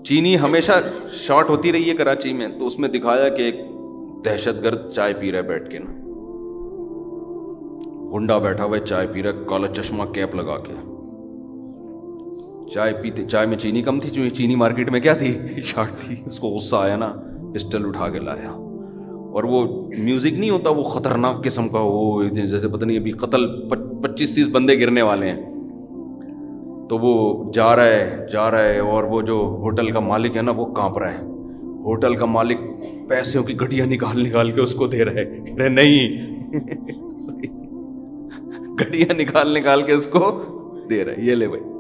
چینی 0.06 0.40
ہمیشہ 0.40 0.72
شارٹ 1.12 1.50
ہوتی 1.50 1.72
رہی 1.72 1.90
ہے 1.90 1.96
کراچی 1.96 2.34
میں، 2.34 2.48
تو 2.48 2.66
اس 2.66 2.80
میں 2.80 2.90
دکھایا 2.90 3.30
کہ 3.30 3.42
ایک 3.42 3.56
دہشت 4.26 4.64
گرد 4.64 4.92
چائے 4.92 5.14
پی 5.20 5.32
رہا 5.32 5.38
ہے 5.38 5.44
بیٹھ 5.44 5.70
کے۔ 5.70 5.80
نا 5.80 5.92
گنڈا 8.14 8.38
بیٹھا 8.38 8.64
ہوا 8.64 8.78
ہے، 8.78 8.86
چائے 8.86 9.08
پی 9.08 9.24
رہا 9.24 9.30
ہے، 9.30 9.44
کالا 9.48 9.68
چشمہ 9.68 10.04
کیپ 10.04 10.36
لگا 10.36 10.58
کے۔ 10.58 10.97
چائے 12.74 12.94
پیتے 13.02 13.22
چائے 13.22 13.48
میں 13.48 13.58
چینی 13.58 13.82
کم 13.82 14.00
تھی 14.00 14.10
جو 14.10 14.30
چینی 14.30 14.56
مارکیٹ 14.56 14.90
میں 14.90 15.00
کیا 15.00 15.14
تھی؟ 15.14 15.38
شارٹ 15.64 16.00
تھی۔ 16.00 16.16
اس 16.26 16.40
کو 16.40 16.48
غصہ 16.48 16.76
آیا 16.76 16.96
نا 16.96 17.14
پسٹل 17.54 17.86
اٹھا 17.86 18.10
کے 18.10 18.20
لایا۔ 18.20 18.64
اور 19.34 19.44
وہ 19.44 19.88
میوزک 19.98 20.40
نہیں 20.40 20.50
ہوتا 20.50 20.70
وہ 20.70 20.84
خطرناک 20.84 21.44
قسم 21.44 21.70
کا 21.70 21.80
وہ 21.82 22.24
جیسے 22.24 22.68
پتہ 22.68 22.86
نہیں 22.86 22.98
ابھی 22.98 23.12
قتل 23.12 23.70
پچیس 24.02 24.36
تیس 24.36 24.48
بندے 24.52 24.80
گرنے 24.80 25.02
والے 25.02 25.32
ہیں۔ 25.32 25.42
تو 26.90 26.98
وہ 26.98 27.44
جا 27.54 27.76
رہا 27.76 27.86
ہے 27.86 28.26
جا 28.32 28.52
رہا 28.52 28.64
ہے 28.64 28.80
اور 28.80 29.04
وہ 29.04 29.22
جو 29.22 29.36
ہوٹل 29.36 29.92
کا 29.92 30.00
مالک 30.00 30.38
ہے 30.38 30.42
نا 30.42 30.52
وہ 30.52 30.66
کانپ 30.66 30.98
رہا 30.98 31.12
ہے۔ 31.12 31.20
ہوٹل 31.64 32.16
کا 32.16 32.26
مالک 32.26 32.58
پیسوں 33.10 33.44
کی 33.44 33.56
گڈیاں 33.56 33.86
نکال 33.86 34.24
نکال 34.24 34.52
کے 34.52 34.62
اس 34.62 34.74
کو 34.74 34.88
دے 34.88 35.06
رہے 35.06 35.40
رہے 35.58 35.70
نہیں. 35.70 36.28
گڈیاں 38.74 39.14
نکال 39.14 39.54
نکال 39.54 39.82
کے 39.82 39.92
اس 39.92 40.06
کو 40.06 40.44
دے 40.90 41.04
رہے 41.04 41.16
یہ 41.18 41.36
لے 41.36 41.48
بھائی۔ 41.48 41.77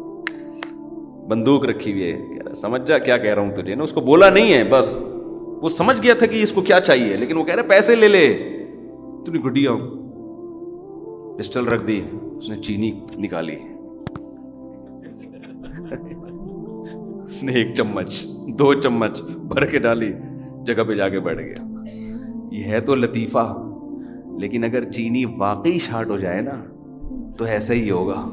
بندوق 1.27 1.65
رکھی 1.65 1.91
ہوئی 1.91 2.03
ہے۔ 2.03 2.17
کہہ 2.17 2.43
رہا 2.45 2.53
سمجھ 2.53 2.81
جا 2.87 2.97
کیا 2.97 3.17
کہہ 3.17 3.33
رہا 3.33 3.41
ہوں 3.41 3.55
تجھے۔ 3.55 3.75
نا، 3.75 3.83
اس 3.83 3.91
کو 3.91 4.01
بولا 4.01 4.29
نہیں 4.29 4.53
ہے، 4.53 4.63
بس۔ 4.69 4.99
وہ 5.61 5.69
سمجھ 5.69 6.03
گیا 6.03 6.13
تھا 6.13 6.25
کہ 6.25 6.43
اس 6.43 6.51
کو 6.51 6.61
کیا 6.61 6.79
چاہیے، 6.79 7.17
لیکن 7.17 7.37
وہ 7.37 7.43
کہہ 7.43 7.55
رہے 7.55 7.63
پیسے 7.63 7.95
لے 7.95 8.07
لے۔ 8.07 8.37
تو 9.25 9.49
گڈیا 9.49 9.71
پسٹل 11.37 11.67
رکھ 11.67 11.83
دی۔ 11.87 12.01
اس 12.37 12.49
نے 12.49 12.55
چینی 12.55 12.99
نکالی۔ 13.17 13.55
اس 17.29 17.43
نے 17.43 17.53
ایک 17.53 17.75
چمچ، 17.75 18.23
دو 18.47 18.73
چمچ 18.73 19.21
بھر 19.21 19.65
کے 19.65 19.79
ڈالی۔ 19.79 20.13
جگہ 20.65 20.83
پہ 20.83 20.93
جا 20.93 21.09
کے 21.09 21.19
بیٹھ 21.19 21.41
گیا۔ 21.41 21.85
یہ 22.51 22.63
ہے 22.63 22.79
تو 22.79 22.95
لطیفہ، 22.95 23.61
لیکن 24.39 24.63
اگر 24.63 24.91
چینی 24.91 25.23
واقعی 25.37 25.79
شارٹ 25.79 26.07
ہو 26.07 26.19
جائے 26.19 26.41
نا، 26.41 26.63
تو 27.37 27.45
ایسا 27.45 27.73
ہی 27.73 27.91
ہوگا۔ 27.91 28.29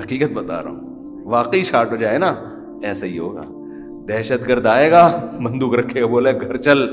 حقیقت 0.00 0.32
بتا 0.32 0.62
رہا 0.62 0.70
ہوں۔ 0.70 0.93
واقعی 1.24 1.64
شارٹ 1.64 1.90
ہو 1.90 1.96
جائے 1.96 2.18
نا، 2.18 2.34
ایسا 2.82 3.06
ہی 3.06 3.18
ہوگا۔ 3.18 3.40
دہشت 4.08 4.48
گرد 4.48 4.66
آئے 4.66 4.90
گا، 4.90 5.30
بندوق 5.44 5.74
رکھے 5.74 6.00
گا 6.00 6.06
بولے، 6.06 6.32
گھر 6.32 6.56
چل، 6.56 6.86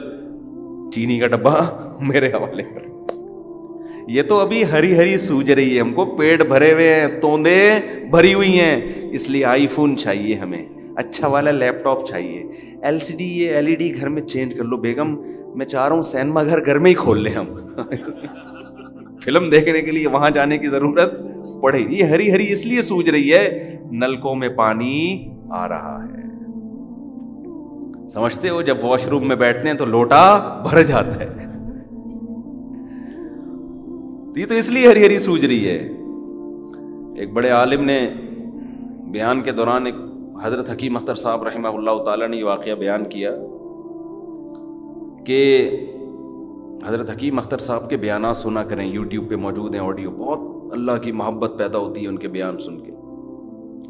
چینی 0.93 1.19
کا 1.19 1.27
ڈبا 1.27 1.53
میرے 2.01 2.27
حوالے 2.27 2.63
کر۔ 2.63 2.91
یہ 4.07 4.21
تو 4.21 4.39
ابھی 4.39 4.63
ہری 4.71 4.97
ہری 4.97 5.17
سوج 5.17 5.51
رہی 5.51 5.75
ہے، 5.75 5.81
ہم 5.81 5.93
کو 5.93 6.05
پیٹ 6.05 6.47
بھرے 6.47 6.73
ہوئے 6.73 6.93
ہیں، 6.93 7.21
توندے 7.21 7.79
بھری 8.11 8.33
ہوئی 8.33 8.59
ہیں۔ 8.59 8.81
اس 9.11 9.29
لیے 9.29 9.45
آئی 9.45 9.67
فون 9.67 9.97
چاہیے 9.97 10.35
ہمیں 10.35 10.65
اچھا 10.95 11.27
والا 11.27 11.51
لیپ 11.51 11.83
ٹاپ 11.83 12.07
چاہیے۔ 12.07 12.43
ایل 12.81 12.99
سی 12.99 13.13
ڈی 13.17 13.39
یہ 13.39 13.49
ایل 13.49 13.67
ای 13.67 13.75
ڈی 13.75 14.01
گھر 14.01 14.09
میں 14.09 14.21
چینج 14.21 14.53
کر 14.53 14.63
لو 14.63 14.77
بیگم، 14.77 15.21
میں 15.55 15.65
چاہ 15.65 15.87
رہا 15.87 15.95
ہوں 15.95 16.01
سینما 16.01 16.43
گھر 16.43 16.65
گھر 16.65 16.79
میں 16.79 16.89
ہی 16.89 16.95
کھول 16.95 17.23
لیں 17.23 17.31
ہم۔ 17.31 17.45
فلم 19.23 19.49
دیکھنے 19.49 19.81
کے 19.81 19.91
لیے 19.91 20.07
وہاں 20.07 20.29
جانے 20.29 20.57
کی 20.57 20.67
ضرورت 20.67 21.30
پڑے 21.61 21.79
یہ 21.79 22.03
ہری 22.03 22.31
ہری 22.31 22.51
اس 22.51 22.65
لیے 22.65 22.81
سوج 22.81 23.09
رہی 23.09 23.33
ہے، 23.33 23.77
نلکوں 23.91 24.35
میں 24.35 24.49
پانی 24.49 25.27
آ 25.49 25.67
رہا 25.67 26.03
ہے۔ 26.03 26.21
سمجھتے 28.09 28.49
ہو، 28.49 28.61
جب 28.61 28.77
واش 28.83 29.07
روم 29.07 29.27
میں 29.27 29.35
بیٹھتے 29.35 29.67
ہیں 29.67 29.75
تو 29.75 29.85
لوٹا 29.85 30.39
بھر 30.69 30.83
جاتا 30.83 31.19
ہے۔ 31.19 31.41
یہ 34.35 34.45
تو 34.45 34.55
اس 34.55 34.69
لیے 34.69 34.87
ہری 34.87 35.05
ہری 35.05 35.17
سوج 35.17 35.45
رہی 35.45 35.67
ہے۔ 35.67 35.89
ایک 37.15 37.33
بڑے 37.33 37.49
عالم 37.49 37.85
نے 37.85 38.09
بیان 39.11 39.41
کے 39.41 39.51
دوران 39.51 39.85
ایک 39.85 39.95
حضرت 40.43 40.69
حکیم 40.69 40.95
اختر 40.95 41.15
صاحب 41.15 41.43
رحمہ 41.43 41.67
اللہ 41.67 42.03
تعالیٰ 42.03 42.27
نے 42.27 42.37
یہ 42.37 42.43
واقعہ 42.43 42.73
بیان 42.73 43.03
کیا 43.03 43.31
کہ 45.25 45.69
حضرت 46.87 47.09
حکیم 47.09 47.37
اختر 47.37 47.57
صاحب 47.57 47.89
کے 47.89 47.97
بیانات 47.97 48.35
سنا 48.35 48.63
کریں، 48.63 48.85
یوٹیوب 48.85 49.29
پہ 49.29 49.35
موجود 49.35 49.75
ہیں، 49.75 49.81
آڈیو، 49.81 50.11
بہت 50.11 50.39
اللہ 50.71 50.91
کی 51.01 51.11
محبت 51.11 51.51
پیدا 51.57 51.77
ہوتی 51.77 52.03
ہے 52.03 52.07
ان 52.07 52.17
کے 52.17 52.27
بیان 52.27 52.57
سن 52.57 52.79
کے۔ 52.79 52.91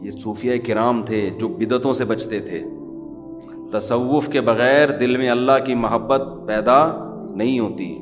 یہ 0.06 0.10
صوفیہ 0.10 0.52
کرام 0.68 1.04
تھے 1.04 1.30
جو 1.40 1.48
بدتوں 1.48 1.94
سے 1.94 2.06
بچتے 2.06 2.40
تھے۔ 2.40 2.60
تصوف 3.72 4.28
کے 4.28 4.42
بغیر 4.42 4.90
دل 4.90 5.18
میں 5.18 5.30
اللہ 5.30 5.52
کی 5.66 5.76
محبت 5.76 6.22
پیدا 6.48 7.08
نہیں 7.30 7.60
ہوتی۔ 7.60 8.00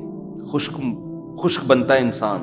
خشک 0.52 0.80
خشک 1.38 1.64
بنتا 1.66 1.94
ہے 1.94 1.98
انسان۔ 1.98 2.42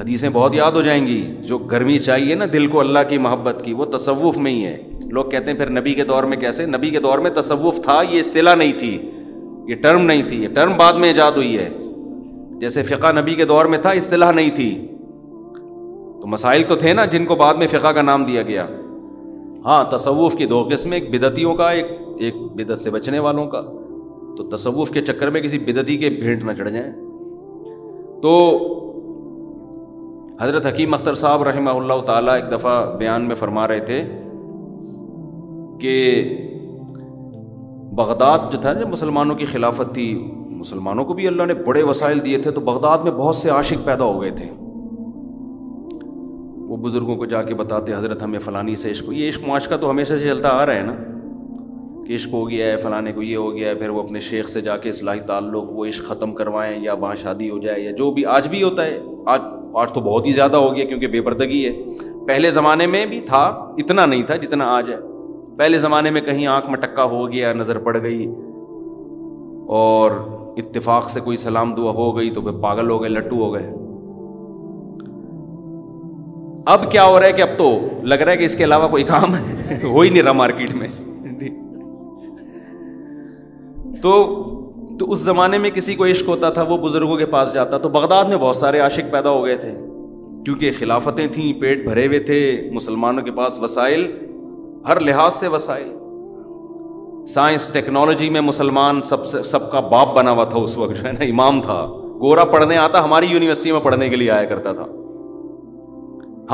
حدیثیں 0.00 0.28
بہت 0.32 0.54
یاد 0.54 0.72
ہو 0.72 0.82
جائیں 0.82 1.06
گی۔ 1.06 1.34
جو 1.48 1.58
گرمی 1.58 1.98
چاہیے 1.98 2.34
نا 2.34 2.44
دل 2.52 2.66
کو 2.66 2.80
اللہ 2.80 2.98
کی 3.08 3.18
محبت 3.18 3.62
کی، 3.64 3.72
وہ 3.72 3.84
تصوف 3.84 4.36
میں 4.36 4.52
ہی 4.52 4.66
ہے۔ 4.66 4.82
لوگ 5.10 5.24
کہتے 5.24 5.50
ہیں 5.50 5.58
پھر 5.58 5.70
نبی 5.70 5.94
کے 5.94 6.04
دور 6.04 6.22
میں 6.22 6.36
کیسے؟ 6.36 6.66
نبی 6.66 6.90
کے 6.90 7.00
دور 7.00 7.18
میں 7.18 7.30
تصوف 7.30 7.76
تھا، 7.76 8.02
یہ 8.10 8.18
اصطلاح 8.18 8.54
نہیں 8.54 8.72
تھی۔ 8.78 9.10
یہ 9.68 9.74
ٹرم 9.74 10.02
نہیں 10.02 10.22
تھی، 10.28 10.42
یہ 10.42 10.48
ٹرم 10.48 10.72
بعد 10.76 10.92
میں 10.92 11.08
ایجاد 11.08 11.32
ہوئی 11.32 11.58
ہے۔ 11.58 11.70
جیسے 12.58 12.82
فقہ 12.82 13.20
نبی 13.20 13.34
کے 13.34 13.44
دور 13.44 13.64
میں 13.64 13.78
تھا، 13.78 13.90
اصطلاح 13.90 14.32
نہیں 14.32 14.50
تھی۔ 14.50 14.86
تو 16.20 16.26
مسائل 16.26 16.62
تو 16.68 16.76
تھے 16.76 16.92
نا 16.92 17.04
جن 17.04 17.24
کو 17.24 17.34
بعد 17.34 17.54
میں 17.54 17.66
فقہ 17.66 17.88
کا 17.88 18.02
نام 18.02 18.24
دیا 18.24 18.42
گیا۔ 18.42 18.66
ہاں 19.64 19.84
تصوف 19.90 20.36
کی 20.36 20.46
دو 20.46 20.68
قسم 20.72 20.92
ایک 20.92 21.10
بدتیوں 21.10 21.54
کا، 21.54 21.70
ایک 21.70 21.86
ایک 22.18 22.34
بدت 22.36 22.78
سے 22.78 22.90
بچنے 22.90 23.18
والوں 23.18 23.46
کا۔ 23.46 23.60
تو 24.36 24.42
تصوف 24.42 24.90
کے 24.90 25.00
چکر 25.00 25.30
میں 25.30 25.40
کسی 25.40 25.58
بدتی 25.58 25.96
کے 25.96 26.10
بھینٹ 26.10 26.44
نہ 26.44 26.52
چڑھ 26.52 26.70
جائیں۔ 26.70 26.92
تو 28.22 28.58
حضرت 30.40 30.66
حکیم 30.66 30.94
اختر 30.94 31.14
صاحب 31.14 31.42
رحمہ 31.42 31.70
اللہ 31.70 32.04
تعالیٰ 32.06 32.34
ایک 32.34 32.58
دفعہ 32.58 32.96
بیان 32.96 33.22
میں 33.22 33.34
فرما 33.34 33.68
رہے 33.68 33.80
تھے 33.80 34.02
کہ 35.80 36.24
بغداد 37.92 38.38
جو 38.52 38.58
تھا 38.60 38.72
جب 38.72 38.88
مسلمانوں 38.88 39.36
کی 39.36 39.46
خلافت 39.46 39.94
تھی 39.94 40.30
مسلمانوں 40.56 41.04
کو 41.04 41.14
بھی 41.14 41.28
اللہ 41.28 41.42
نے 41.42 41.54
بڑے 41.54 41.82
وسائل 41.82 42.24
دیے 42.24 42.38
تھے 42.38 42.50
تو 42.50 42.60
بغداد 42.60 42.98
میں 42.98 43.12
بہت 43.12 43.36
سے 43.36 43.50
عاشق 43.50 43.84
پیدا 43.84 44.04
ہو 44.04 44.22
گئے 44.22 44.30
تھے۔ 44.30 44.46
وہ 46.56 46.76
بزرگوں 46.76 47.16
کو 47.16 47.26
جا 47.26 47.42
کے 47.42 47.54
بتاتے، 47.54 47.92
حضرت 47.92 48.22
ہمیں 48.22 48.38
فلانی 48.38 48.76
سے 48.76 48.90
عشق، 48.90 49.12
یہ 49.12 49.28
عشق 49.28 49.48
معاشقہ 49.48 49.74
تو 49.74 49.90
ہمیشہ 49.90 50.12
سے 50.12 50.18
چلتا 50.18 50.48
آ 50.48 50.66
رہا 50.66 50.74
ہے 50.74 50.82
نا۔ 50.82 50.94
کہ 52.06 52.14
عشق 52.14 52.32
ہو 52.32 52.50
گیا 52.50 52.66
ہے، 52.66 52.76
فلانے 52.76 53.12
کو 53.12 53.22
یہ 53.22 53.36
ہو 53.36 53.54
گیا 53.54 53.68
ہے، 53.68 53.74
پھر 53.74 53.88
وہ 53.88 54.02
اپنے 54.02 54.20
شیخ 54.20 54.48
سے 54.48 54.60
جا 54.60 54.76
کے 54.76 54.88
اصلاحی 54.88 55.20
تعلق، 55.20 55.64
وہ 55.70 55.86
عشق 55.86 56.04
ختم 56.04 56.34
کروائیں 56.34 56.84
یا 56.84 56.92
وہاں 56.92 57.14
شادی 57.14 57.50
ہو 57.50 57.58
جائے 57.58 57.80
یا 57.80 57.90
جو 57.90 58.10
بھی، 58.10 58.26
آج 58.26 58.48
بھی 58.48 58.62
ہوتا 58.62 58.84
ہے۔ 58.84 59.00
آج 59.26 59.40
آج 59.74 59.92
تو 59.92 60.00
بہت 60.00 60.26
ہی 60.26 60.32
زیادہ 60.32 60.56
ہو 60.56 60.76
گیا 60.76 60.84
کیونکہ 60.84 61.06
بے 61.06 61.20
پردگی 61.20 61.68
ہے۔ 61.68 61.84
پہلے 62.26 62.50
زمانے 62.50 62.86
میں 62.86 63.06
بھی 63.06 63.20
تھا، 63.20 63.40
اتنا 63.78 64.06
نہیں 64.06 64.22
تھا 64.22 64.36
جتنا 64.36 64.64
آج 64.64 64.90
ہے۔ 64.90 64.96
پہلے 65.56 65.78
زمانے 65.78 66.10
میں 66.10 66.20
کہیں 66.20 66.46
آنکھ 66.46 66.70
میں 66.70 66.78
ٹکا 66.78 67.04
ہو 67.04 67.32
گیا، 67.32 67.52
نظر 67.52 67.78
پڑ 67.78 68.02
گئی 68.02 68.26
اور 69.66 70.10
اتفاق 70.56 71.10
سے 71.10 71.20
کوئی 71.20 71.36
سلام 71.36 71.74
دعا 71.74 71.90
ہو 71.90 72.16
گئی 72.16 72.30
تو 72.30 72.40
پھر 72.40 72.50
پاگل 72.50 72.90
ہو 72.90 73.00
گئے، 73.02 73.10
لٹو 73.10 73.36
ہو 73.36 73.54
گئے۔ 73.54 73.70
اب 76.66 76.92
کیا 76.92 77.04
ہو 77.04 77.20
رہا 77.20 77.26
ہے 77.26 77.32
کہ 77.32 77.42
اب 77.42 77.48
تو 77.58 77.78
لگ 78.02 78.14
رہا 78.14 78.32
ہے 78.32 78.36
کہ 78.36 78.44
اس 78.44 78.56
کے 78.56 78.64
علاوہ 78.64 78.88
کوئی 78.88 79.04
کام 79.04 79.34
ہو 79.82 80.00
ہی 80.00 80.10
نہیں 80.10 80.22
رہا 80.22 80.32
مارکیٹ 80.32 80.74
میں۔ 80.74 80.88
تو 84.02 84.42
تو 84.98 85.10
اس 85.10 85.18
زمانے 85.18 85.58
میں 85.58 85.70
کسی 85.70 85.94
کو 85.94 86.06
عشق 86.06 86.28
ہوتا 86.28 86.50
تھا، 86.50 86.62
وہ 86.62 86.76
بزرگوں 86.76 87.16
کے 87.16 87.26
پاس 87.26 87.54
جاتا۔ 87.54 87.78
تو 87.78 87.88
بغداد 87.88 88.24
میں 88.24 88.36
بہت 88.36 88.56
سارے 88.56 88.78
عاشق 88.78 89.12
پیدا 89.12 89.30
ہو 89.30 89.44
گئے 89.44 89.54
تھے۔ 89.54 89.72
کیونکہ 90.44 90.70
خلافتیں 90.78 91.26
تھیں، 91.26 91.60
پیٹ 91.60 91.84
بھرے 91.84 92.06
ہوئے 92.06 92.18
تھے، 92.18 92.70
مسلمانوں 92.72 93.22
کے 93.22 93.30
پاس 93.30 93.58
وسائل، 93.62 94.12
ہر 94.88 95.00
لحاظ 95.00 95.32
سے 95.32 95.48
وسائل۔ 95.48 95.96
سائنس 97.28 97.66
ٹیکنالوجی 97.72 98.30
میں 98.30 98.40
مسلمان 98.40 99.02
سب 99.02 99.26
سے 99.26 99.42
سب 99.42 99.70
کا 99.70 99.80
باپ 99.80 100.14
بنا 100.14 100.30
ہوا 100.30 100.44
تھا 100.44 100.58
اس 100.58 100.78
وقت 100.78 100.90
جو 100.90 101.08
ہے 101.08 101.12
نا؟ 101.12 101.24
امام 101.24 101.60
تھا۔ 101.60 101.86
گورا 102.20 102.44
پڑھنے 102.44 102.76
آتا، 102.76 103.04
ہماری 103.04 103.26
یونیورسٹی 103.26 103.72
میں 103.72 103.80
پڑھنے 103.80 104.08
کے 104.08 104.16
لیے 104.16 104.30
آیا 104.30 104.44
کرتا 104.44 104.72
تھا۔ 104.72 104.86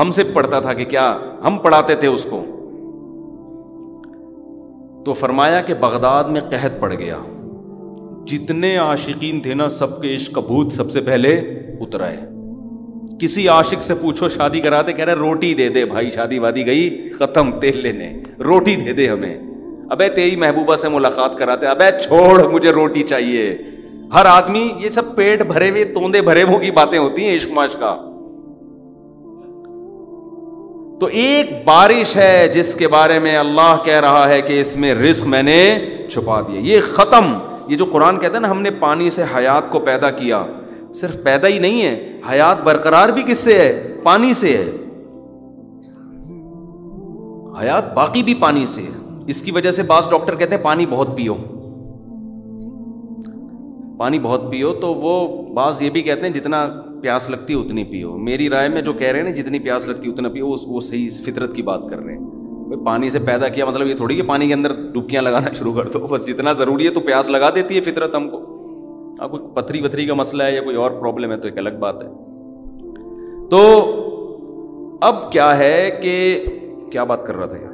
ہم 0.01 0.11
سے 0.11 0.23
پڑھتا 0.23 0.59
تھا 0.59 0.73
کہ 0.73 0.85
کیا 0.85 1.17
ہم 1.43 1.57
پڑھاتے 1.57 1.95
تھے 1.95 2.07
اس 2.07 2.27
کو۔ 2.29 2.43
تو 5.05 5.13
فرمایا 5.13 5.61
کہ 5.61 5.73
بغداد 5.73 6.23
میں 6.23 6.41
قحط 6.41 6.79
پڑ 6.79 6.93
گیا۔ 6.93 7.17
جتنے 8.27 8.77
عاشقین 8.77 9.39
تھے 9.39 9.53
نا، 9.53 9.69
سب 9.69 10.01
کے 10.01 10.15
عشق 10.15 10.39
بھوت 10.39 10.71
سب 10.71 10.91
سے 10.91 11.01
پہلے 11.01 11.29
اترا 11.79 12.09
ہے 12.09 12.29
کسی 13.19 13.47
عاشق 13.47 13.83
سے 13.83 13.93
پوچھو، 13.95 14.29
شادی 14.29 14.59
کراتے، 14.59 14.93
کہہ 14.93 15.05
رہے، 15.05 15.13
روٹی 15.13 15.53
دے 15.53 15.69
دے، 15.69 15.85
بھائی، 15.85 16.09
شادی 16.09 16.39
وادی 16.39 16.65
گئی، 16.65 17.09
ختم، 17.19 17.59
تیل 17.59 17.77
لینے۔ 17.77 18.23
روٹی 18.39 18.75
دے 18.75 18.93
دے 18.93 19.09
ہمیں۔ 19.09 19.52
ابے 19.93 20.09
تیری 20.09 20.35
محبوبہ 20.35 20.75
سے 20.75 20.89
ملاقات 20.89 21.37
کراتے 21.37 21.65
ابے 21.67 21.99
چھوڑ، 22.01 22.43
مجھے 22.43 22.71
روٹی 22.71 23.03
چاہیے۔ 23.03 23.57
ہر 24.13 24.25
آدمی، 24.25 24.69
یہ 24.77 24.89
سب 24.89 25.15
پیٹ 25.15 25.41
بھرے 25.41 25.69
ہوئے، 25.69 25.83
توندے 25.83 26.21
بھرے 26.21 26.43
ہوئے 26.43 26.65
کی 26.65 26.71
باتیں 26.71 26.99
ہوتی 26.99 27.25
ہیں 27.25 27.35
عشق 27.35 27.51
معاش 27.51 27.73
کا۔ 27.73 27.95
تو 30.99 31.05
ایک 31.05 31.65
بارش 31.65 32.15
ہے 32.15 32.47
جس 32.53 32.75
کے 32.75 32.87
بارے 32.87 33.19
میں 33.19 33.37
اللہ 33.37 33.75
کہہ 33.85 33.99
رہا 33.99 34.29
ہے 34.29 34.41
کہ 34.41 34.61
اس 34.61 34.75
میں 34.75 34.93
رزق 34.93 35.27
میں 35.27 35.43
نے 35.43 35.79
چھپا 36.11 36.41
دیا۔ 36.41 36.59
یہ 36.59 36.79
ختم، 36.79 37.37
یہ 37.67 37.77
جو 37.77 37.85
قرآن 37.85 38.19
کہتا 38.19 38.35
ہے 38.35 38.39
نا، 38.39 38.51
ہم 38.51 38.61
نے 38.61 38.71
پانی 38.71 39.09
سے 39.09 39.23
حیات 39.35 39.71
کو 39.71 39.79
پیدا 39.79 40.11
کیا۔ 40.11 40.45
صرف 40.95 41.23
پیدا 41.23 41.47
ہی 41.47 41.59
نہیں 41.59 41.81
ہے، 41.81 42.19
حیات 42.31 42.63
برقرار 42.63 43.09
بھی 43.09 43.21
کس 43.21 43.39
سے 43.39 43.57
ہے؟ 43.57 43.93
پانی 44.03 44.33
سے 44.33 44.57
ہے۔ 44.57 44.71
حیات 47.61 47.93
باقی 47.93 48.23
بھی 48.23 48.33
پانی 48.33 48.65
سے 48.65 48.81
ہے۔ 48.81 49.02
اس 49.27 49.41
کی 49.41 49.51
وجہ 49.51 49.71
سے 49.71 49.83
بعض 49.83 50.09
ڈاکٹر 50.09 50.35
کہتے 50.35 50.55
ہیں 50.55 50.63
پانی 50.63 50.85
بہت 50.85 51.07
پیو۔ 51.15 51.33
پانی 53.97 54.19
بہت 54.19 54.51
پیو 54.51 54.73
تو 54.73 54.93
وہ 54.93 55.41
بعض 55.53 55.81
یہ 55.81 55.89
بھی 55.89 56.01
کہتے 56.01 56.21
ہیں 56.21 56.29
جتنا 56.29 56.67
پیاس 57.01 57.29
لگتی 57.29 57.53
ہے 57.53 57.59
اتنی 57.59 57.83
پیو۔ 57.83 58.17
میری 58.17 58.49
رائے 58.49 58.69
میں 58.69 58.81
جو 58.81 58.93
کہہ 58.93 59.07
رہے 59.07 59.19
ہیں 59.19 59.29
نا، 59.29 59.41
جتنی 59.41 59.59
پیاس 59.59 59.87
لگتی 59.87 60.07
ہے 60.07 60.13
اتنا 60.13 60.29
پیو، 60.29 60.47
وہ 60.67 60.81
صحیح 60.81 61.09
فطرت 61.25 61.55
کی 61.55 61.61
بات 61.61 61.79
کر 61.89 61.99
رہے 61.99 62.13
ہیں۔ 62.13 62.23
پانی 62.85 63.09
سے 63.09 63.19
پیدا 63.19 63.47
کیا 63.47 63.65
مطلب 63.65 63.87
یہ 63.87 63.95
تھوڑی 63.95 64.15
کہ 64.15 64.23
پانی 64.27 64.47
کے 64.47 64.53
اندر 64.53 64.71
ڈبکیاں 64.93 65.21
لگانا 65.21 65.49
شروع 65.53 65.73
کر 65.73 65.89
دو۔ 65.91 66.07
بس 66.07 66.27
جتنا 66.27 66.53
ضروری 66.53 66.85
ہے 66.85 66.91
تو 66.91 66.99
پیاس 66.99 67.29
لگا 67.29 67.49
دیتی 67.55 67.75
ہے 67.75 67.81
فطرت 67.81 68.15
ہم 68.15 68.29
کو۔ 68.29 68.37
اب 69.19 69.31
کوئی 69.31 69.43
پتھری 69.53 69.81
وتھری 69.81 70.05
کا 70.05 70.13
مسئلہ 70.13 70.43
ہے 70.43 70.55
یا 70.55 70.63
کوئی 70.63 70.75
اور 70.75 70.91
پرابلم 70.91 71.31
ہے 71.31 71.37
تو 71.37 71.47
ایک 71.47 71.57
الگ 71.57 71.69
بات 71.79 71.95
ہے۔ 72.03 72.09
تو 73.49 73.89
اب 75.01 75.31
کیا 75.31 75.57
ہے 75.57 75.99
کہ 76.03 76.45
کیا 76.91 77.03
بات 77.03 77.27
کر 77.27 77.35
رہا 77.35 77.45
تھا 77.45 77.57
یار؟ 77.57 77.72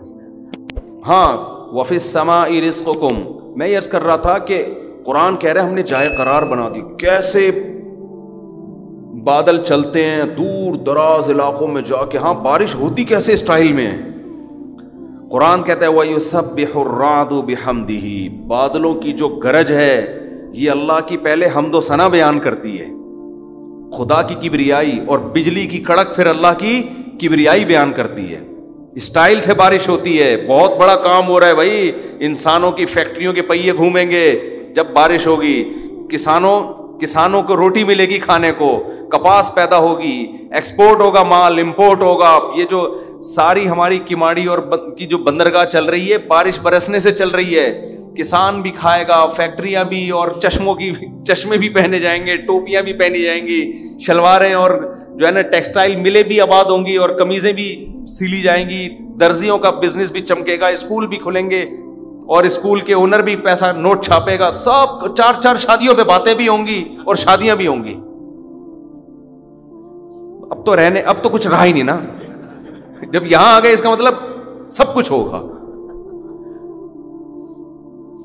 ہاں 1.07 1.37
وفس 1.75 2.01
سما 2.01 2.47
رزق 2.47 2.89
کم 3.01 3.39
میں 3.55 3.67
یہ 3.67 3.77
عرض 3.77 3.87
کر 3.87 4.03
رہا 4.03 4.15
تھا 4.15 4.37
کہ 4.37 4.65
قرآن 5.05 5.35
کہہ 5.35 5.49
رہے 5.49 5.61
ہم 5.61 5.73
نے 5.73 5.83
جائے 5.83 6.09
قرار 6.17 6.43
بنا 6.43 6.69
دی۔ 6.69 6.79
کیسے 6.97 7.51
بادل 9.23 9.57
چلتے 9.57 10.05
ہیں، 10.05 10.23
دور 10.23 10.75
دراز 10.75 11.29
علاقوں 11.29 11.67
میں 11.67 11.81
جا 11.81 12.05
کے 12.05 12.17
ہاں 12.17 12.33
بارش 12.33 12.75
ہوتی 12.75 13.03
کیسے 13.03 13.33
اسٹائل 13.33 13.73
میں؟ 13.73 13.91
ہے 13.91 13.97
قرآن 15.31 15.63
کہتا 15.63 15.85
ہے 15.85 15.91
وہ 15.91 16.07
یو 16.07 16.19
سب 16.19 16.55
بحراد 16.55 17.25
بحمدی 17.25 18.29
بادلوں 18.47 18.93
کی 18.93 19.13
جو 19.13 19.27
گرج 19.27 19.71
ہے، 19.71 20.19
یہ 20.53 20.71
اللہ 20.71 20.99
کی 21.05 21.17
پہلے 21.17 21.47
حمد 21.55 21.75
و 21.75 21.81
ثنا 21.81 22.07
بیان 22.07 22.39
کرتی 22.39 22.79
ہے۔ 22.79 22.87
خدا 23.97 24.21
کی 24.21 24.49
کبریائی 24.49 24.99
اور 25.07 25.19
بجلی 25.19 25.67
کی 25.67 25.77
کڑک 25.77 26.15
پھر 26.15 26.25
اللہ 26.25 26.53
کی 26.57 26.83
کبریائی 27.21 27.65
بیان 27.65 27.91
کرتی 27.95 28.35
ہے۔ 28.35 28.41
اسٹائل 28.95 29.41
سے 29.41 29.53
بارش 29.53 29.89
ہوتی 29.89 30.21
ہے، 30.21 30.45
بہت 30.47 30.77
بڑا 30.77 30.95
کام 30.95 31.27
ہو 31.27 31.39
رہا 31.39 31.47
ہے 31.47 31.53
بھائی۔ 31.53 31.91
انسانوں 32.19 32.71
کی 32.71 32.85
فیکٹریوں 32.85 33.33
کے 33.33 33.41
پہیے 33.41 33.73
گھومیں 33.73 34.11
گے۔ 34.11 34.39
جب 34.75 34.87
بارش 34.93 35.27
ہوگی، 35.27 35.73
کسانوں 36.11 36.79
کسانوں 37.01 37.43
کو 37.43 37.55
روٹی 37.55 37.83
ملے 37.83 38.05
گی 38.05 38.17
کھانے 38.17 38.51
کو، 38.57 38.83
کپاس 39.11 39.55
پیدا 39.55 39.77
ہوگی، 39.77 40.25
ایکسپورٹ 40.51 40.99
ہوگا 40.99 41.23
مال، 41.23 41.59
امپورٹ 41.59 42.01
ہوگا۔ 42.01 42.39
یہ 42.55 42.63
جو 42.63 42.99
ساری 43.23 43.69
ہماری 43.69 43.99
کماڑی 43.99 44.45
اور 44.45 44.59
کی 44.97 45.05
جو 45.05 45.17
بندرگاہ 45.17 45.65
چل 45.65 45.85
رہی 45.85 46.11
ہے، 46.11 46.17
بارش 46.17 46.59
برسنے 46.59 46.99
سے 46.99 47.11
چل 47.11 47.29
رہی 47.29 47.59
ہے۔ 47.59 47.95
کسان 48.17 48.61
بھی 48.61 48.71
کھائے 48.71 49.07
گا، 49.07 49.25
فیکٹریاں 49.25 49.83
بھی 49.83 50.09
اور 50.09 50.27
چشموں 50.43 50.75
کی 50.75 50.91
چشمے 51.27 51.57
بھی 51.57 51.69
پہنے 51.69 51.99
جائیں 51.99 52.25
گے، 52.25 52.37
ٹوپیاں 52.37 52.81
بھی 52.81 52.93
پہنی 52.93 53.21
جائیں 53.21 53.47
گی، 53.47 53.89
شلواریں 53.99 54.53
اور 54.53 54.95
جو 55.15 55.25
ہے 55.25 55.31
نا، 55.31 55.41
ٹیکسٹائل 55.41 55.95
ملے 55.95 56.23
بھی 56.23 56.41
آباد 56.41 56.65
ہوں 56.65 56.85
گی 56.85 56.95
اور 56.95 57.09
کمیزیں 57.09 57.53
بھی 57.53 57.85
سیلی 58.17 58.41
جائیں 58.41 58.69
گی، 58.69 58.89
درزیوں 59.19 59.57
کا 59.57 59.69
بزنس 59.69 60.11
بھی 60.11 60.21
چمکے 60.21 60.59
گا، 60.59 60.67
اسکول 60.67 61.07
بھی 61.07 61.17
کھلیں 61.17 61.49
گے، 61.49 61.61
اور 62.27 62.43
اسکول 62.43 62.79
کے 62.79 62.93
اونر 62.93 63.21
بھی 63.21 63.35
پیسہ 63.35 63.65
نوٹ 63.77 64.05
چھاپے 64.05 64.39
گا۔ 64.39 64.49
سب 64.49 65.15
چار 65.17 65.41
چار 65.41 65.55
شادیوں 65.55 65.95
پہ 65.95 66.03
باتیں 66.03 66.33
بھی 66.33 66.47
ہوں 66.47 66.67
گی 66.67 66.97
اور 67.05 67.15
شادیاں 67.15 67.55
بھی 67.55 67.67
ہوں 67.67 67.83
گی۔ 67.83 67.93
اب 70.51 70.65
تو 70.65 70.75
رہنے، 70.75 70.99
اب 70.99 71.15
تو 71.21 71.29
کچھ 71.29 71.47
رہا 71.47 71.65
ہی 71.65 71.73
نہیں 71.73 71.83
نا۔ 71.83 71.99
جب 73.11 73.31
یہاں 73.31 73.55
آ 73.55 73.59
گئے، 73.59 73.73
اس 73.73 73.81
کا 73.81 73.89
مطلب 73.89 74.13
سب 74.73 74.93
کچھ 74.93 75.11
ہوگا۔ 75.11 75.41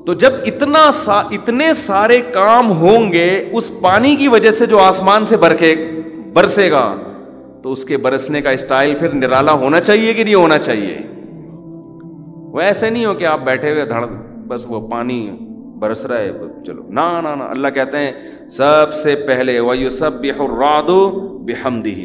تو 0.05 0.13
جب 0.13 0.33
اتنا 0.45 0.91
سا، 0.93 1.19
اتنے 1.19 1.73
سارے 1.73 2.21
کام 2.21 2.71
ہوں 2.71 3.11
گے، 3.11 3.49
اس 3.51 3.81
پانی 3.81 4.15
کی 4.15 4.27
وجہ 4.27 4.51
سے 4.51 4.65
جو 4.65 4.79
آسمان 4.79 5.25
سے 5.25 5.37
برکے، 5.37 6.01
برسے 6.33 6.71
گا۔ 6.71 6.95
تو 7.65 7.71
اس 7.71 7.83
کے 7.85 7.97
برسنے 7.97 8.41
کا 8.41 8.49
اسٹائل 8.49 8.93
پھر 8.95 9.13
نرالا 9.13 9.51
ہونا 9.61 9.79
چاہیے 9.79 10.13
کہ 10.13 10.23
نہیں 10.23 10.35
ہونا 10.35 10.57
چاہیے؟ 10.59 10.97
وہ 12.53 12.61
ایسے 12.61 12.89
نہیں 12.89 13.05
ہو 13.05 13.13
کہ 13.13 13.25
آپ 13.25 13.39
بیٹھے 13.45 13.71
ہوئے 13.71 13.85
دھڑ، 13.85 14.05
بس 14.47 14.65
وہ 14.69 14.79
پانی 14.89 15.17
برس 15.79 16.05
رہا 16.05 16.19
ہے، 16.19 16.31
چلو، 16.65 16.83
نہ 16.89 17.01
اللہ 17.49 17.67
کہتے 17.75 17.97
ہیں، 17.97 18.11
سب 18.49 18.93
سے 18.93 19.15
پہلے 19.27 19.59
وہ 19.59 19.89
سب 19.89 20.21
بحمدی 21.45 21.95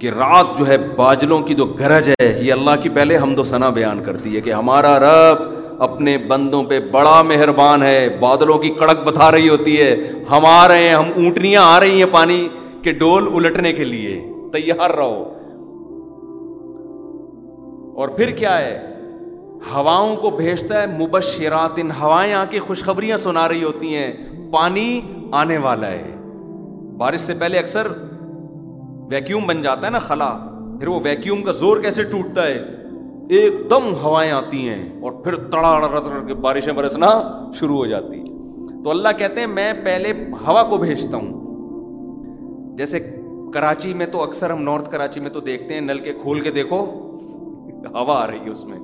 کہ 0.00 0.10
رات 0.16 0.58
جو 0.58 0.66
ہے 0.66 0.78
باجلوں 0.96 1.40
کی 1.40 1.54
جو 1.54 1.64
گرج 1.80 2.10
ہے، 2.10 2.32
یہ 2.42 2.52
اللہ 2.52 2.82
کی 2.82 2.88
پہلے 2.88 3.16
ہم 3.16 3.34
دو 3.34 3.44
ثنا 3.44 3.70
بیان 3.80 4.04
کرتی 4.04 4.36
ہے 4.36 4.40
کہ 4.40 4.52
ہمارا 4.52 4.98
رب 5.00 5.48
اپنے 5.82 6.18
بندوں 6.28 6.64
پہ 6.64 6.80
بڑا 6.92 7.20
مہربان 7.22 7.82
ہے، 7.82 8.08
بادلوں 8.20 8.58
کی 8.58 8.70
کڑک 8.80 9.08
بتا 9.08 9.32
رہی 9.32 9.48
ہوتی 9.48 9.80
ہے، 9.80 9.94
ہم 10.30 10.46
آ 10.46 10.66
رہے 10.68 10.88
ہیں، 10.88 10.94
ہم 10.94 11.10
اونٹنیاں 11.16 11.62
آ 11.64 11.78
رہی 11.80 11.98
ہیں 11.98 12.12
پانی 12.12 12.46
کے 12.82 12.92
ڈول 12.92 13.28
الٹنے 13.34 13.72
کے 13.72 13.84
لیے 13.84 14.32
تیار 14.52 14.90
رہو۔ 14.90 15.36
اور 17.94 18.08
پھر 18.08 18.30
کیا 18.30 18.58
ہے؟ 18.58 18.86
ہواؤں 19.74 20.16
کو 20.16 20.30
بھیجتا 20.30 20.82
ہے 20.82 20.86
مبشرات، 20.86 21.70
ان 21.76 21.90
ہوائیں 21.90 22.34
آ 22.34 22.44
کے 22.44 22.60
خوشخبریاں 22.60 23.16
سنا 23.16 23.48
رہی 23.48 23.64
ہوتی 23.64 23.94
ہیں، 23.94 24.12
پانی 24.50 25.00
آنے 25.32 25.58
والا 25.58 25.90
ہے۔ 25.90 26.14
بارش 26.96 27.20
سے 27.20 27.34
پہلے 27.34 27.58
اکثر 27.58 27.86
ویکیوم 29.10 29.46
بن 29.46 29.62
جاتا 29.62 29.86
ہے 29.86 29.90
نا 29.90 29.98
خلا، 29.98 30.38
پھر 30.80 30.88
وہ 30.88 31.00
ویکیوم 31.02 31.42
کا 31.42 31.52
زور 31.52 31.76
کیسے 31.80 32.02
ٹوٹتا 32.02 32.42
ہے؟ 32.46 32.64
ایک 33.28 33.52
دم 33.70 33.94
ہوائیں 34.02 34.32
آتی 34.32 34.68
ہیں 34.68 35.02
اور 35.02 35.12
پھر 35.12 35.34
تڑا 35.34 36.22
کے 36.26 36.34
بارشیں 36.34 36.72
برسنا 36.72 37.40
شروع 37.54 37.76
ہو 37.76 37.86
جاتی۔ 37.86 38.24
تو 38.84 38.90
اللہ 38.90 39.08
کہتے 39.18 39.40
ہیں، 39.40 39.46
میں 39.46 39.72
پہلے 39.84 40.12
ہوا 40.46 40.62
کو 40.62 40.76
بھیجتا 40.76 41.16
ہوں۔ 41.16 41.39
جیسے 42.80 43.16
کراچی 43.54 43.94
میں 43.94 44.06
تو 44.06 44.22
اکثر 44.22 44.50
ہم 44.50 44.62
نارتھ 44.62 44.90
کراچی 44.90 45.20
میں 45.20 45.30
تو 45.30 45.40
دیکھتے 45.40 45.74
ہیں، 45.74 45.80
نل 45.80 45.98
کے 45.98 46.12
کھول 46.12 46.40
کے 46.40 46.50
دیکھو، 46.50 46.78
ہوا 47.94 48.24
آ 48.24 48.26
رہی 48.26 48.38
ہے 48.38 48.50
اس 48.50 48.64
میں۔ 48.64 48.78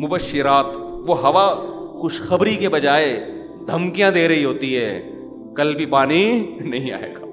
مبشرات، 0.00 0.64
وہ 1.06 1.18
ہوا 1.18 1.54
خوشخبری 1.98 2.56
کے 2.56 2.68
بجائے 2.68 3.32
دھمکیاں 3.68 4.10
دے 4.10 4.28
رہی 4.28 4.44
ہوتی 4.44 4.76
ہے۔ 4.76 5.12
کل 5.56 5.76
بھی 5.76 5.86
پانی 5.86 6.56
نہیں 6.60 6.92
آئے 6.92 7.14
گا۔ 7.14 7.24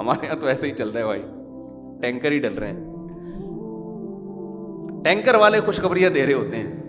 ہمارے 0.00 0.26
یہاں 0.26 0.36
تو 0.36 0.46
ایسے 0.46 0.66
ہی 0.66 0.72
چل 0.72 0.90
رہا 0.90 1.00
ہے 1.00 1.04
بھائی۔ 1.04 1.22
ٹینکر 2.02 2.32
ہی 2.32 2.38
ڈل 2.38 2.54
رہے 2.54 2.72
ہیں۔ 2.72 2.84
ٹینکر 5.04 5.34
والے 5.34 5.60
خوشخبریاں 5.60 6.10
دے 6.10 6.26
رہے 6.26 6.32
ہوتے 6.32 6.56
ہیں۔ 6.56 6.82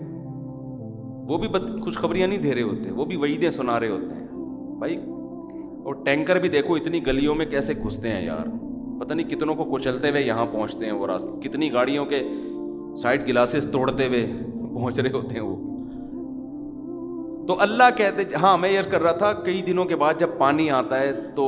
وہ 1.28 1.38
بھی 1.38 1.48
خوشخبریاں 1.80 2.28
نہیں 2.28 2.38
دے 2.38 2.54
رہے 2.54 2.62
ہوتے، 2.62 2.90
وہ 2.90 3.04
بھی 3.04 3.16
وعیدیں 3.16 3.50
سنا 3.50 3.80
رہے 3.80 3.88
ہوتے 3.88 4.14
ہیں۔ 4.14 4.26
بھائی 4.78 4.96
اور 5.86 5.94
ٹینکر 5.94 6.36
بھی 6.36 6.48
دیکھو 6.48 6.74
اتنی 6.74 7.06
گلیوں 7.06 7.34
میں 7.34 7.46
کیسے 7.46 7.72
گھستے 7.84 8.08
ہیں 8.08 8.24
یار۔ 8.24 8.46
پتہ 9.00 9.14
نہیں 9.14 9.28
کتنوں 9.28 9.54
کو 9.54 9.64
کچلتے 9.64 10.10
ہوئے 10.10 10.22
یہاں 10.22 10.46
پہنچتے 10.52 10.84
ہیں 10.84 10.92
وہ 10.92 11.06
راستہ 11.06 11.40
کتنی 11.40 11.72
گاڑیوں 11.72 12.06
کے 12.06 12.22
سائڈ 12.96 13.28
گلاسز 13.28 13.70
توڑتے 13.72 14.06
ہوئے 14.06 14.26
پہنچ 14.74 15.00
رہے 15.00 15.10
ہوتے 15.10 15.34
ہیں 15.34 15.42
وہ۔ 15.42 15.56
تو 17.46 17.60
اللہ 17.60 17.90
کہتے 17.96 18.36
ہاں 18.36 18.58
میں 18.58 18.70
یہ 18.70 18.80
کر 18.90 19.02
رہا 19.02 19.12
تھا، 19.12 19.32
کئی 19.32 19.62
دنوں 19.62 19.84
کے 19.84 19.96
بعد 19.96 20.14
جب 20.18 20.28
پانی 20.38 20.70
آتا 20.70 21.00
ہے 21.00 21.12
تو 21.12 21.44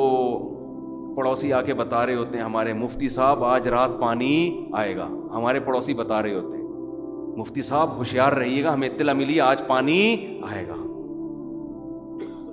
پڑوسی 1.16 1.52
آ 1.52 1.62
کے 1.62 1.75
بتا 1.75 2.07
رہے 2.07 2.14
ہوتے 2.14 2.37
ہیں، 2.37 2.45
ہمارے 2.45 2.73
مفتی 2.73 3.09
صاحب، 3.09 3.45
آج 3.45 3.68
رات 3.68 3.90
پانی 4.00 4.66
آئے 4.73 4.97
گا۔ 4.97 5.09
ہمارے 5.35 5.61
پڑوسی 5.61 5.95
بتا 5.95 6.23
رہے 6.23 6.35
ہوتے 6.35 6.57
ہیں، 6.57 6.64
مفتی 7.38 7.62
صاحب 7.62 7.97
ہوشیار 7.97 8.33
رہیے 8.33 8.64
گا، 8.64 8.75
ہمیں 8.75 8.88
اطلاع 8.88 9.14
ملی 9.14 9.40
آج 9.40 9.66
پانی 9.66 10.00
آئے 10.50 10.68
گا۔ 10.68 10.75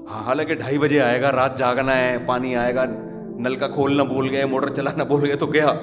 ہاں 0.10 0.24
حالانکہ 0.24 0.54
ڈھائی 0.54 0.78
بجے 0.78 1.02
آئے 1.02 1.22
گا، 1.22 1.32
رات 1.32 1.58
جاگنا 1.58 1.98
ہے، 1.98 2.18
پانی 2.26 2.56
آئے 2.56 2.76
گا، 2.76 2.86
نل 3.36 3.56
کا 3.56 3.68
کھولنا 3.68 4.04
بھول 4.04 4.30
گئے، 4.30 4.46
موٹر 4.46 4.70
چلانا 4.70 5.04
بھول 5.04 5.26
گئے، 5.26 5.36
تو 5.36 5.46
گیا۔ 5.46 5.74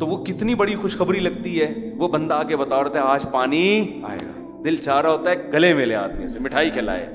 تو 0.00 0.06
وہ 0.06 0.24
کتنی 0.24 0.54
بڑی 0.54 0.74
خوشخبری 0.74 1.18
لگتی 1.18 1.60
ہے، 1.60 1.94
وہ 1.98 2.08
بندہ 2.08 2.34
آ 2.34 2.42
کے 2.42 2.56
بتا 2.56 2.82
رہا 2.82 2.88
تھا 2.88 3.00
آج 3.00 3.30
پانی 3.30 4.00
آئے 4.02 4.18
گا۔ 4.26 4.60
دل 4.64 4.76
چاہ 4.76 5.00
رہا 5.00 5.10
ہوتا 5.10 5.30
ہے، 5.30 5.36
گلے 5.52 5.74
میں 5.74 5.86
لے 5.86 5.94
آدمی 5.94 6.26
سے، 6.26 6.38
مٹھائی 6.38 6.70
کھلائے۔ 6.70 7.06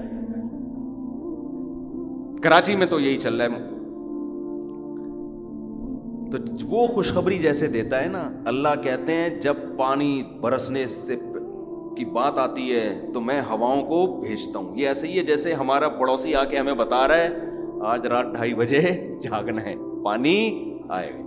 کراچی 2.44 2.76
میں 2.76 2.88
تو 2.88 3.00
یہی 3.00 3.18
چل 3.18 3.42
رہا 3.42 3.46
ہے۔ 3.46 3.72
تو 6.32 6.68
وہ 6.68 6.88
خوشخبری 6.88 7.40
جیسے 7.40 7.68
دیتا 7.68 8.02
ہے 8.02 8.08
نا، 8.08 8.32
اللہ 8.46 8.70
کہتے 8.84 9.14
ہیں، 9.14 9.42
جب 9.42 9.54
پانی 9.78 10.24
برسنے 10.42 10.88
سے 10.88 11.16
کی 11.98 12.06
بات 12.06 12.38
آتی 12.38 12.76
ہے 12.76 13.02
تو 13.14 13.22
میں 13.22 13.42
ہواؤں 13.42 13.82
کو 13.82 14.22
بھیجتا 14.22 14.60
ہوں۔ 14.60 14.78
یہ 14.78 14.88
ایسے 14.88 15.08
ہی 15.08 15.18
ہے 15.18 15.24
جیسے 15.24 15.54
ہمارا 15.54 15.90
پڑوسی 15.90 16.36
آ 16.36 16.44
کے 16.44 16.58
ہمیں 16.58 16.74
بتا 16.74 17.08
رہا 17.08 17.18
ہے، 17.18 17.30
آج 17.86 18.08
رات 18.08 18.26
ڈھائی 18.26 18.54
بجے 18.54 18.82
جاگنا 19.24 19.62
ہے، 19.62 19.76
پانی 20.06 20.74
آئے 20.90 21.10
گا۔ 21.10 21.22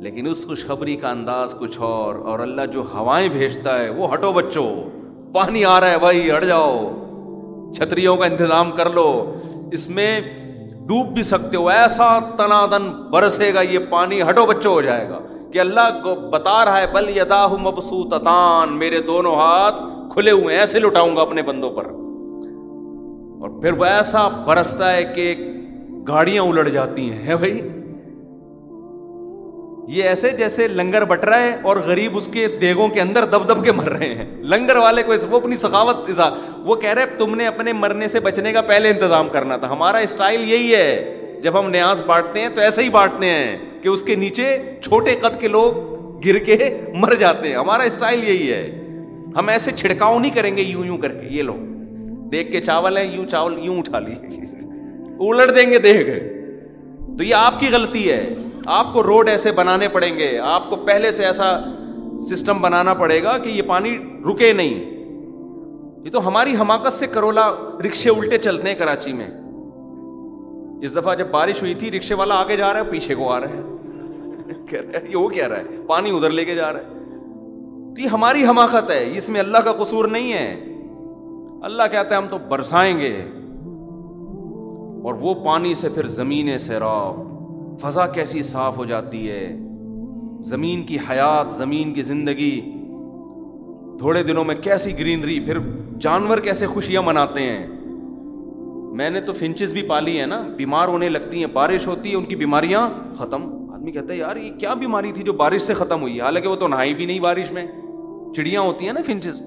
لیکن 0.00 0.26
اس 0.30 0.46
خوشخبری 0.46 0.96
کا 0.96 1.10
انداز 1.10 1.54
کچھ 1.58 1.80
اور 1.80 2.14
اور 2.14 2.38
اللہ 2.38 2.66
جو 2.66 2.82
ہوائیں 2.94 3.28
بھیجتا 3.28 3.80
ہے، 3.80 3.90
وہ 3.90 4.14
ہٹو 4.14 4.32
بچوں، 4.32 4.76
پانی 5.32 5.64
آ 5.64 5.80
رہا 5.80 5.90
ہے 5.90 5.98
بھائی 5.98 6.30
ہٹ 6.30 6.44
جاؤ۔ 6.44 6.90
چھتریوں 7.74 8.16
کا 8.16 8.26
انتظام 8.26 8.70
کر 8.70 8.90
لو۔ 8.90 9.34
اس 9.72 9.90
میں 9.90 10.20
ڈوب 10.70 11.06
بھی 11.06 11.22
سکتے 11.22 11.56
ہو، 11.56 11.68
ایسا 11.68 12.18
تنادن 12.18 12.90
برسے 13.10 13.54
گا، 13.54 13.60
یہ 13.60 13.78
پانی 13.90 14.22
ہٹو 14.22 14.46
بچوں 14.46 14.72
ہو 14.72 14.80
جائے 14.80 15.08
گا۔ 15.08 15.18
کہ 15.52 15.58
اللہ 15.58 16.00
کو 16.02 16.14
بتا 16.14 16.64
رہا 16.64 16.80
ہے، 16.80 16.86
بل 16.92 17.16
یدا 17.16 17.46
مبسوط 17.46 18.14
میرے 18.70 18.98
دونوں 18.98 19.34
ہاتھ 19.34 19.74
کھلے 20.14 20.30
ہوئے 20.30 20.56
ایسے 20.56 20.78
لٹاؤں 20.78 21.16
گا 21.16 21.20
اپنے 21.20 21.42
بندوں 21.42 21.70
پر۔ 21.70 21.84
اور 23.42 23.60
پھر 23.60 23.72
وہ 23.72 23.84
ایسا 23.84 24.28
برستا 24.28 24.92
ہے 24.92 25.04
کہ 25.04 25.34
گاڑیاں 26.08 26.42
الٹ 26.42 26.72
جاتی 26.72 27.12
ہیں 27.12 27.34
بھائی؟ 27.34 27.68
یہ 29.88 30.02
ایسے 30.02 30.30
جیسے 30.30 30.68
لنگر 30.68 31.04
بٹ 31.04 31.24
رہا 31.24 31.42
ہے 31.42 31.56
اور 31.62 31.76
غریب 31.76 32.16
اس 32.16 32.26
کے 32.26 32.46
دیگوں 32.46 32.88
کے 32.88 33.00
اندر 33.00 33.24
دب 33.24 33.48
دب 33.48 33.64
کے 33.64 33.72
مر 33.72 33.88
رہے 33.88 34.14
ہیں۔ 34.14 34.42
لنگر 34.42 34.76
والے 34.76 35.02
کو 35.02 35.12
وہ 35.30 35.36
اپنی 35.36 35.56
سخاوت 35.56 36.20
وہ 36.58 36.76
کہہ 36.76 36.90
رہے 36.90 37.06
تم 37.06 37.34
نے 37.34 37.46
اپنے 37.46 37.72
مرنے 37.72 38.08
سے 38.08 38.20
بچنے 38.20 38.52
کا 38.52 38.60
پہلے 38.60 38.88
انتظام 38.88 39.28
کرنا 39.28 39.56
تھا، 39.56 39.72
ہمارا 39.72 39.98
اسٹائل 39.98 40.52
یہی 40.52 40.74
ہے۔ 40.74 41.18
جب 41.42 41.58
ہم 41.58 41.70
نیاز 41.70 42.00
بانٹتے 42.06 42.40
ہیں 42.40 42.48
تو 42.48 42.60
ایسے 42.60 42.82
ہی 42.82 42.88
بانٹتے 42.88 43.26
ہیں۔ 43.26 43.71
کہ 43.82 43.88
اس 43.88 44.02
کے 44.02 44.14
نیچے 44.14 44.58
چھوٹے 44.82 45.14
قد 45.14 45.40
کے 45.40 45.48
لوگ 45.48 45.72
گر 46.26 46.38
کے 46.38 46.80
مر 46.94 47.14
جاتے 47.14 47.48
ہیں۔ 47.48 47.56
ہمارا 47.56 47.82
اسٹائل 47.82 48.28
یہی 48.28 48.52
ہے۔ 48.52 48.88
ہم 49.36 49.48
ایسے 49.48 49.70
چھڑکاؤ 49.76 50.18
نہیں 50.18 50.34
کریں 50.34 50.56
گے، 50.56 50.62
یوں 50.62 50.86
یوں 50.86 50.98
کر 50.98 51.08
کے۔ 51.08 51.26
یہ 51.30 51.42
لو۔ 51.42 51.56
دیکھ 52.32 52.52
کے 52.52 52.60
چاول 52.60 52.96
ہے 52.96 53.06
یوں 53.06 53.26
چاول، 53.26 53.58
یوں 53.64 53.78
اٹھا 53.78 53.98
لی۔ 53.98 54.14
الٹ 55.30 55.56
دیں 55.56 55.70
گے، 55.70 55.78
دیکھ۔ 55.78 56.10
تو 57.18 57.24
یہ 57.24 57.34
آپ 57.34 57.60
کی 57.60 57.68
غلطی 57.72 58.10
ہے۔ 58.12 58.34
آپ 58.66 58.92
کو 58.92 59.02
روڈ 59.02 59.28
ایسے 59.28 59.50
بنانے 59.50 59.88
پڑیں 59.88 60.18
گے۔ 60.18 60.38
آپ 60.38 60.70
کو 60.70 60.76
پہلے 60.76 61.10
سے 61.10 61.24
ایسا 61.24 61.60
سسٹم 62.20 62.60
بنانا 62.60 62.94
پڑے 62.94 63.22
گا 63.22 63.38
کہ 63.38 63.48
یہ 63.48 63.62
پانی 63.62 63.98
رکے 64.30 64.52
نہیں۔ 64.52 64.90
یہ 66.04 66.10
تو 66.10 66.28
ہماری 66.28 66.54
حماقت 66.60 66.92
سے 66.92 67.06
کرولا 67.06 67.50
رکشے 67.86 68.10
الٹے 68.10 68.38
چلتے 68.38 68.68
ہیں 68.68 68.78
کراچی 68.78 69.12
میں۔ 69.12 69.41
اس 70.82 70.96
دفعہ 70.96 71.14
جب 71.14 71.26
بارش 71.30 71.62
ہوئی 71.62 71.74
تھی، 71.74 71.90
رکشے 71.90 72.14
والا 72.14 72.34
آگے 72.34 72.56
جا 72.56 72.72
رہا 72.72 72.80
ہے، 72.80 72.84
پیچھے 72.84 73.14
کو 73.14 73.32
آ 73.32 73.40
رہا 73.40 73.48
ہے۔ 73.48 73.60
یہ 75.08 75.16
وہ 75.16 75.28
کہہ 75.28 75.46
رہا 75.46 75.56
ہے، 75.56 75.62
پانی 75.86 76.10
ادھر 76.10 76.30
لے 76.30 76.44
کے 76.44 76.54
جا 76.54 76.72
رہا 76.72 76.80
ہے۔ 76.80 76.84
تو 77.94 78.00
یہ 78.00 78.06
ہماری 78.06 78.44
حماقت 78.44 78.90
ہے، 78.90 79.16
اس 79.16 79.28
میں 79.28 79.40
اللہ 79.40 79.58
کا 79.58 79.72
قصور 79.72 80.08
نہیں 80.08 80.32
ہے۔ 80.32 80.60
اللہ 81.62 81.82
کہتا 81.92 82.10
ہے، 82.10 82.20
ہم 82.20 82.26
تو 82.30 82.38
برسائیں 82.48 82.98
گے۔ 82.98 83.22
اور 85.04 85.14
وہ 85.14 85.34
پانی 85.34 85.74
سے 85.74 85.88
پھر 85.88 86.06
زمین 86.06 86.58
سیراب، 86.58 87.22
فضا 87.80 88.06
کیسی 88.06 88.42
صاف 88.42 88.78
ہو 88.78 88.84
جاتی 88.84 89.30
ہے۔ 89.30 89.56
زمین 90.40 90.82
کی 90.82 90.98
حیات، 91.10 91.54
زمین 91.54 91.94
کی 91.94 92.02
زندگی۔ 92.02 92.60
تھوڑے 93.98 94.22
دنوں 94.22 94.44
میں 94.44 94.54
کیسی 94.54 94.98
گرینری، 94.98 95.40
پھر 95.40 95.58
جانور 96.00 96.38
کیسے 96.38 96.66
خوشیاں 96.66 97.02
مناتے 97.02 97.42
ہیں۔ 97.42 97.66
میں 98.92 99.10
نے 99.10 99.20
تو 99.20 99.32
فنچز 99.32 99.72
بھی 99.72 99.82
پالی 99.82 100.20
ہے 100.20 100.26
نا، 100.26 100.40
بیمار 100.56 100.88
ہونے 100.88 101.08
لگتی 101.08 101.38
ہیں، 101.38 101.46
بارش 101.46 101.86
ہوتی 101.86 102.10
ہے، 102.10 102.16
ان 102.16 102.24
کی 102.24 102.36
بیماریاں 102.36 102.88
ختم۔ 103.18 103.70
آدمی 103.74 103.92
کہتا 103.92 104.12
ہے، 104.12 104.18
یار، 104.18 104.36
یہ 104.36 104.52
کیا 104.52 104.74
بیماری 104.74 105.12
تھی 105.12 105.22
جو 105.22 105.32
بارش 105.32 105.62
سے 105.62 105.74
ختم 105.74 106.02
ہوئی 106.02 106.20
حالانکہ 106.20 106.48
وہ 106.48 106.56
تو 106.56 106.68
نہائی 106.68 106.94
بھی 106.94 107.06
نہیں 107.06 107.20
بارش 107.20 107.52
میں۔ 107.52 107.66
چڑیاں 108.36 108.62
ہوتی 108.62 108.86
ہیں 108.86 108.92
نا 108.92 109.00
فنچز 109.06 109.42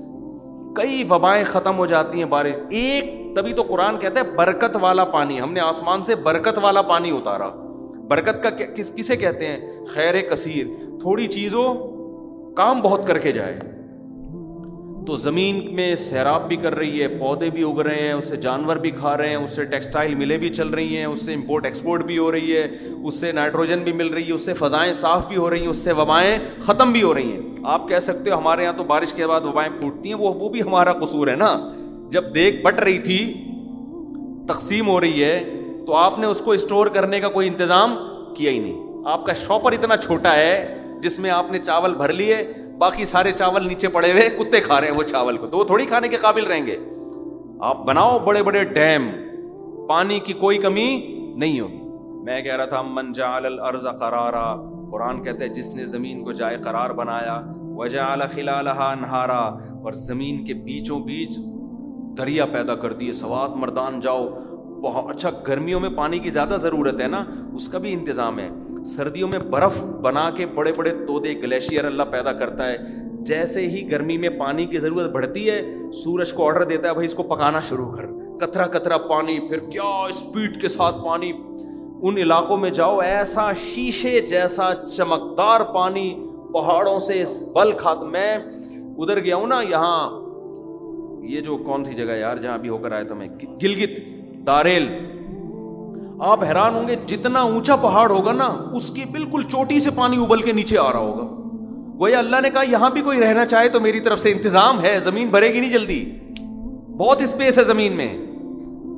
کئی 0.76 1.04
وبائیں 1.10 1.44
ختم 1.44 1.78
ہو 1.78 1.86
جاتی 1.86 2.18
ہیں 2.18 2.26
بارش۔ 2.26 2.54
ایک، 2.70 3.36
تبھی 3.36 3.54
تو 3.54 3.62
قرآن 3.62 3.98
کہتا 3.98 4.20
ہے، 4.20 4.32
برکت 4.36 4.78
والا 4.82 5.04
پانی۔ 5.04 5.42
ہم 5.42 5.54
نے 5.54 5.60
آسمان 5.60 6.04
سے 6.04 6.16
برکت 6.16 6.60
والا 6.62 6.82
پانی 6.82 7.12
اتارا۔ 7.12 7.50
برکت 8.08 8.44
کا 8.44 8.50
کس، 8.50 8.96
کسے 8.96 9.16
کہتے 9.16 9.48
ہیں؟ 9.48 9.86
خیر 9.86 10.22
کثیر۔ 10.32 10.68
تھوڑی 11.00 11.28
چیزوں 11.28 11.74
کام 12.56 12.82
بہت 12.82 13.08
کر 13.08 13.20
کے 13.20 13.32
جائے۔ 13.32 13.75
تو 15.08 15.16
زمین 15.16 15.76
میں 15.76 15.96
سیراب 15.96 16.48
بھی 16.48 16.56
کر 16.56 16.76
رہی 16.76 17.02
ہے، 17.02 17.08
پودے 17.08 17.50
بھی 17.50 17.64
اگ 17.64 17.80
رہے 17.80 18.02
ہیں 18.02 18.14
اس 18.14 18.26
سے 18.26 18.36
جانور 18.36 18.76
بھی 18.76 18.92
کھا 18.92 19.18
رہے 19.18 19.30
ہیں 19.30 19.36
اس 19.36 19.56
سے 19.56 19.66
ٹیکسٹائل 19.66 20.16
ملیں 20.16 20.38
بھی 20.38 20.50
چل 20.50 20.68
رہی 20.68 20.98
ہیں 20.98 21.06
اس 21.06 21.26
سے 21.26 21.34
امپورٹ 21.34 21.66
ایکسپورٹ 21.66 22.04
بھی 22.04 22.18
ہو 22.18 22.32
رہی 22.32 22.58
ہے 22.58 22.78
اس 23.04 23.20
سے 23.20 23.32
نائٹروجن 23.32 23.80
بھی 23.80 23.94
مل 23.94 24.08
رہی 24.08 24.28
ہے 24.28 24.32
اس 24.32 24.46
سے 24.46 24.54
فضائیں 24.54 24.94
صاف 24.94 25.28
بھی 25.28 25.38
ہو 25.38 25.50
رہی 25.50 25.62
ہیں 25.62 25.68
اس 25.68 25.78
سے 25.78 25.92
وبائیں 25.92 26.40
ختم 26.62 26.92
بھی 26.92 27.04
ہو 27.04 27.14
رہی 27.14 27.32
ہیں۔ 27.32 27.42
آپ 27.64 27.90
کہہ 27.90 28.00
سکتے 28.00 28.32
ہو 28.32 28.38
ہمارے 28.38 28.64
یہاں 28.64 28.74
تو 28.74 28.84
بارش 28.84 29.14
کے 29.14 29.28
بعد 29.28 29.42
وبائیں 29.42 29.80
پھوٹتی 29.80 30.10
ہیں، 30.10 30.16
وہ 30.16 30.34
وہ 30.34 30.50
بھی 30.50 30.62
ہمارا 30.62 30.94
قصور 30.94 31.28
ہے 31.28 31.36
نا۔ 31.36 31.72
جب 32.12 32.36
دیکھ 32.36 32.62
بٹ 32.62 32.80
رہی 32.80 33.00
تھی، 33.00 33.34
تقسیم 34.48 34.88
ہو 34.88 35.02
رہی 35.02 35.24
ہے، 35.24 35.44
تو 35.88 35.94
آپ 35.94 36.20
نے 36.20 36.28
اس 36.28 36.40
کو 36.40 36.52
اسٹور 36.52 36.88
کرنے 36.88 37.20
کا 37.20 37.30
کوئی 37.30 37.48
انتظام 37.48 37.96
کیا 38.38 38.52
ہی 38.52 38.60
نہیں۔ 38.60 38.82
آپ 39.06 39.26
کا 39.26 39.34
شاپر 39.34 39.72
اتنا 39.72 39.98
چھوٹا 39.98 40.36
ہے، 40.36 40.76
جس 41.02 41.20
میں 41.20 41.30
آپ 41.30 41.52
نے 41.52 41.60
چاول 41.60 41.96
بھر 41.96 42.14
لیے 42.14 42.36
باقی 42.78 43.06
سارے 43.06 43.32
چاول 43.32 43.68
نیچے 43.68 43.88
پڑے 43.88 44.12
ہوئے 44.12 44.30
کتے 44.30 44.60
کھا 44.60 44.82
رہے 44.82 44.88
ہیں 44.88 44.96
وہ 44.96 45.04
چاول 45.04 45.38
کو، 45.38 45.48
تو 45.48 45.58
وہ 45.58 45.64
تھوڑی 45.64 45.86
کھانے 45.86 46.08
کے 46.08 46.16
قابل 46.16 46.44
رہیں 46.44 46.68
گے۔ 46.68 46.78
آپ 47.60 47.86
بناؤ 47.86 48.20
بڑے 48.20 48.44
بڑے 48.44 48.64
ڈیم، 48.64 49.12
پانی 49.88 50.20
کی 50.20 50.34
کوئی 50.34 50.58
کمی 50.58 51.20
نہیں 51.36 51.60
ہوگی۔ 51.60 51.82
میں 52.24 52.42
کہہ 52.42 52.56
رہا 52.56 52.66
تھا، 52.66 52.82
من 52.82 53.14
جعل 53.14 53.46
الارض 53.46 53.84
قرارا، 53.84 54.56
قرآن 54.92 55.24
کہتے 55.24 55.46
ہیں، 55.46 55.54
جس 55.54 55.76
نے 55.76 55.86
زمین 55.86 56.24
کو 56.24 56.32
جائے 56.32 56.58
قرار 56.58 56.90
بنایا، 56.90 57.42
وجعل 57.76 58.20
خلالها 58.20 58.92
انہارا، 58.92 59.76
اور 59.84 59.92
زمین 59.92 60.46
کے 60.46 60.54
بیچوں 60.54 61.00
بیچ 61.00 61.38
دریا 62.18 62.46
پیدا 62.46 62.76
کر 62.76 62.94
دیے۔ 62.94 63.14
سوات 63.14 63.50
مردان 63.56 64.00
جاؤ 64.00 64.28
بہت 64.82 65.16
اچھا 65.16 65.30
گرمیوں 65.48 65.80
میں 65.80 65.90
پانی 65.90 66.20
کی 66.20 66.30
زیادہ 66.30 66.56
ضرورت 66.60 67.02
ہے 67.02 67.08
نا، 67.08 67.26
اس 67.54 67.68
کا 67.68 67.78
بھی 67.78 67.94
انتظام 67.94 68.40
ہے۔ 68.40 68.50
سردیوں 68.86 69.28
میں 69.28 69.50
برف 69.50 69.84
بنا 69.84 70.30
کے 70.30 70.46
بڑے 70.46 70.72
بڑے 70.78 70.90
تودے 71.08 71.34
گلیشیئر 71.34 71.86
اللہ 71.86 72.04
پیدا 72.04 72.34
کرتا 72.34 72.70
ہے۔ 72.70 72.78
جیسے 73.14 73.62
ہی 73.62 73.92
گرمی 73.92 74.18
میں 74.18 74.30
پانی 74.30 74.66
کی 74.66 74.78
ضرورت 74.78 75.12
بڑھتی 75.12 75.50
ہے، 75.50 75.74
سورج 75.94 76.34
کو 76.34 76.46
آرڈر 76.46 76.64
دیتا 76.64 76.88
ہے، 76.88 76.94
بھائی 76.94 77.06
اس 77.06 77.14
کو 77.14 77.24
پکانا 77.24 77.62
شروع 77.62 77.92
کر۔ 77.92 78.06
کترا 78.40 78.68
کترا 78.68 78.98
پانی، 78.98 79.40
پھر 79.40 79.60
کیا 79.60 79.84
اسپیڈ 79.84 80.62
کے 80.62 80.68
ساتھ 80.68 80.96
پانی۔ 81.06 81.32
ان 82.02 82.18
علاقوں 82.18 82.58
میں 82.58 82.70
جاؤ، 82.70 83.00
ایسا 83.00 83.54
شیشے 83.54 84.22
جیسا 84.22 84.70
چمکدار 84.92 85.62
پانی 85.62 86.28
پہاڑوں 86.54 87.00
سے 87.00 87.24
بل 87.54 87.72
کھات 87.72 88.00
میں۔ 88.00 88.38
ادھر 88.98 89.20
گیا 89.20 89.36
ہوں 89.36 89.48
نا، 89.48 89.62
یہاں۔ 89.62 90.26
یہ 91.26 91.42
جو 91.42 91.58
کون 91.58 91.84
سی 91.84 91.94
جگہ 91.94 92.14
یار 92.14 92.38
جہاں 92.38 92.58
بھی 92.58 92.70
ہو 92.70 92.78
کر 92.78 92.92
آیا 92.92 93.04
تھا 93.04 93.16
میں؟ 93.16 93.28
گلگت، 93.64 94.00
داریل۔ 94.48 94.88
آپ 96.20 96.44
حیران 96.44 96.76
ہوں 96.76 96.88
گے، 96.88 96.96
جتنا 97.08 97.42
اونچا 97.42 97.76
پہاڑ 97.76 98.10
ہوگا 98.10 98.32
نا، 98.32 98.58
اس 98.74 98.90
کی 98.90 99.02
بالکل 99.12 99.42
چوٹی 99.52 99.80
سے 99.80 99.90
پانی 99.96 100.18
ابل 100.18 100.42
کے 100.42 100.52
نیچے 100.52 100.78
آ 100.78 100.92
رہا 100.92 101.00
ہوگا۔ 101.00 101.28
وہ 101.98 102.08
اللہ 102.08 102.42
نے 102.42 102.50
کہا، 102.50 102.64
یہاں 102.64 102.90
بھی 102.90 103.02
کوئی 103.02 103.20
رہنا 103.20 103.46
چاہے 103.46 103.70
تو 103.70 103.80
میری 103.80 104.00
طرف 104.00 104.20
سے 104.20 104.32
انتظام 104.32 104.82
ہے، 104.82 105.00
زمین 105.04 105.28
بھرے 105.28 105.54
گی 105.54 105.60
نہیں 105.60 105.74
جلدی۔ 105.74 106.12
بہت 106.98 107.22
اسپیس 107.22 107.58
ہے 107.58 107.64
زمین 107.64 107.94
میں۔ 107.94 108.18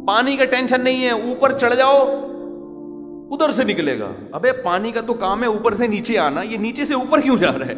پانی 0.08 0.36
کا 0.36 0.46
ٹینشن 0.46 0.82
نہیں 0.82 1.06
ہے، 1.06 1.12
اوپر 1.12 1.58
چڑھ 1.58 1.76
جاؤ، 1.76 2.06
ادھر 3.32 3.52
سے 3.52 3.64
نکلے 3.64 4.00
گا۔ 4.00 4.08
ابے 4.32 4.52
پانی 4.52 4.92
کا 4.92 5.02
تو 5.02 5.14
کام 5.14 5.42
ہے 5.42 5.48
اوپر 5.48 5.74
سے 5.74 5.88
نیچے 5.88 6.20
آنا، 6.20 6.42
یہ 6.42 6.58
نیچے 6.58 6.86
سے 6.86 6.94
اوپر 6.94 7.20
کیوں 7.20 7.38
جا 7.38 7.52
رہا 7.60 7.66
ہے؟ 7.66 7.76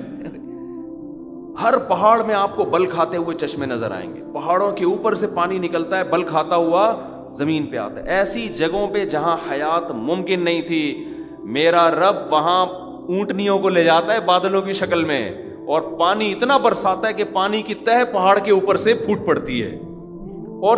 ہر 1.61 1.77
پہاڑ 1.77 2.23
میں 2.23 2.35
آپ 2.35 2.55
کو 2.55 2.63
بل 2.63 2.85
کھاتے 2.85 3.17
ہوئے 3.17 3.35
چشمے 3.35 3.65
نظر 3.65 3.91
آئیں 3.91 4.15
گے۔ 4.15 4.21
پہاڑوں 4.33 4.71
کے 4.71 4.85
اوپر 4.85 5.15
سے 5.15 5.27
پانی 5.27 5.57
نکلتا 5.57 5.97
ہے، 5.97 6.03
بل 6.03 6.23
کھاتا 6.23 6.55
ہوا 6.55 6.95
زمین 7.33 7.65
پہ 7.65 7.77
آتا 7.77 8.03
ہے۔ 8.03 8.09
ایسی 8.09 8.49
جگہوں 8.49 8.87
پہ 8.87 9.05
جہاں 9.05 9.37
حیات 9.51 9.91
ممکن 9.91 10.45
نہیں 10.45 10.61
تھی، 10.61 11.05
میرا 11.39 11.91
رب 11.91 12.33
وہاں 12.33 12.65
اونٹنیوں 12.65 13.59
کو 13.59 13.69
لے 13.69 13.83
جاتا 13.83 14.13
ہے 14.13 14.19
بادلوں 14.19 14.61
کی 14.61 14.73
شکل 14.73 15.03
میں، 15.03 15.31
اور 15.67 15.81
پانی 15.81 16.31
اتنا 16.31 16.57
برساتا 16.57 17.07
ہے 17.07 17.13
کہ 17.13 17.23
پانی 17.33 17.61
کی 17.61 17.73
تہ 17.73 18.03
پہاڑ 18.13 18.39
کے 18.39 18.51
اوپر 18.51 18.77
سے 18.77 18.93
پھوٹ 18.93 19.17
پڑتی 19.25 19.63
ہے۔ 19.63 19.75
اور 20.61 20.77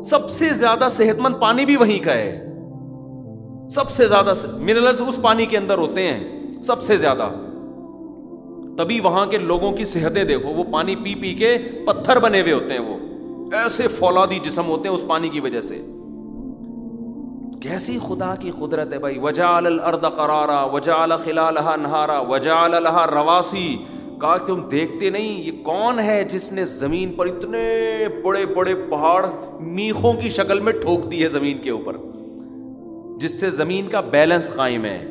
سب 0.00 0.30
سے 0.30 0.48
زیادہ 0.48 0.88
صحت 0.90 1.18
مند 1.18 1.34
پانی 1.40 1.64
بھی 1.64 1.76
وہیں 1.76 2.04
کا 2.04 2.14
ہے۔ 2.14 2.46
سب 3.70 3.90
سے 3.90 4.06
زیادہ 4.06 4.32
منرلس 4.56 5.02
اس 5.08 5.22
پانی 5.22 5.46
کے 5.46 5.56
اندر 5.56 5.78
ہوتے 5.78 6.06
ہیں۔ 6.06 6.40
سب 6.62 6.82
سے 6.82 6.96
زیادہ۔ 6.96 7.28
تبھی 8.78 9.00
وہاں 9.00 9.26
کے 9.26 9.38
لوگوں 9.38 9.72
کی 9.72 9.84
صحتیں 9.84 10.24
دیکھو، 10.24 10.48
وہ 10.48 10.64
پانی 10.70 10.96
پی 10.96 11.14
پی 11.14 11.34
کے 11.34 11.58
پتھر 11.86 12.18
بنے 12.18 12.40
ہوئے 12.40 12.52
ہوتے 12.52 12.74
ہیں 12.74 12.80
وہ۔ 12.80 13.09
ایسے 13.52 13.88
فولادی 13.88 14.38
جسم 14.38 14.66
ہوتے 14.66 14.88
ہیں 14.88 14.94
اس 14.94 15.06
پانی 15.06 15.28
کی 15.28 15.40
وجہ 15.40 15.60
سے۔ 15.60 15.86
کیسی 17.60 17.98
خدا 18.08 18.34
کی 18.34 18.50
قدرت 18.58 18.92
ہے 18.92 18.98
بھائی؟ 18.98 19.18
وجال 19.18 19.66
الارض 19.66 20.00
قرارا 20.00 20.64
وجال 20.64 21.12
خلالها 21.16 21.76
نہارا 21.76 22.20
وجال 22.20 22.70
لها 22.70 23.06
رواسی 23.12 23.76
کہا 24.20 24.36
تم 24.36 24.68
دیکھتے 24.68 25.10
نہیں، 25.10 25.42
یہ 25.42 25.64
کون 25.64 25.98
ہے 25.98 26.24
جس 26.24 26.52
نے 26.52 26.64
زمین 26.64 27.12
پر 27.12 27.26
اتنے 27.26 28.04
بڑے 28.24 28.46
بڑے 28.46 28.74
پہاڑ 28.74 29.26
میخوں 29.60 30.12
کی 30.12 30.30
شکل 30.30 30.60
میں 30.60 30.72
ٹھوک 30.72 31.10
دی 31.10 31.22
ہے 31.22 31.28
زمین 31.28 31.58
کے 31.58 31.70
اوپر؟ 31.70 31.96
جس 33.20 33.40
سے 33.40 33.50
زمین 33.50 33.88
کا 33.88 34.00
بیلنس 34.00 34.54
قائم 34.54 34.84
ہے۔ 34.84 35.09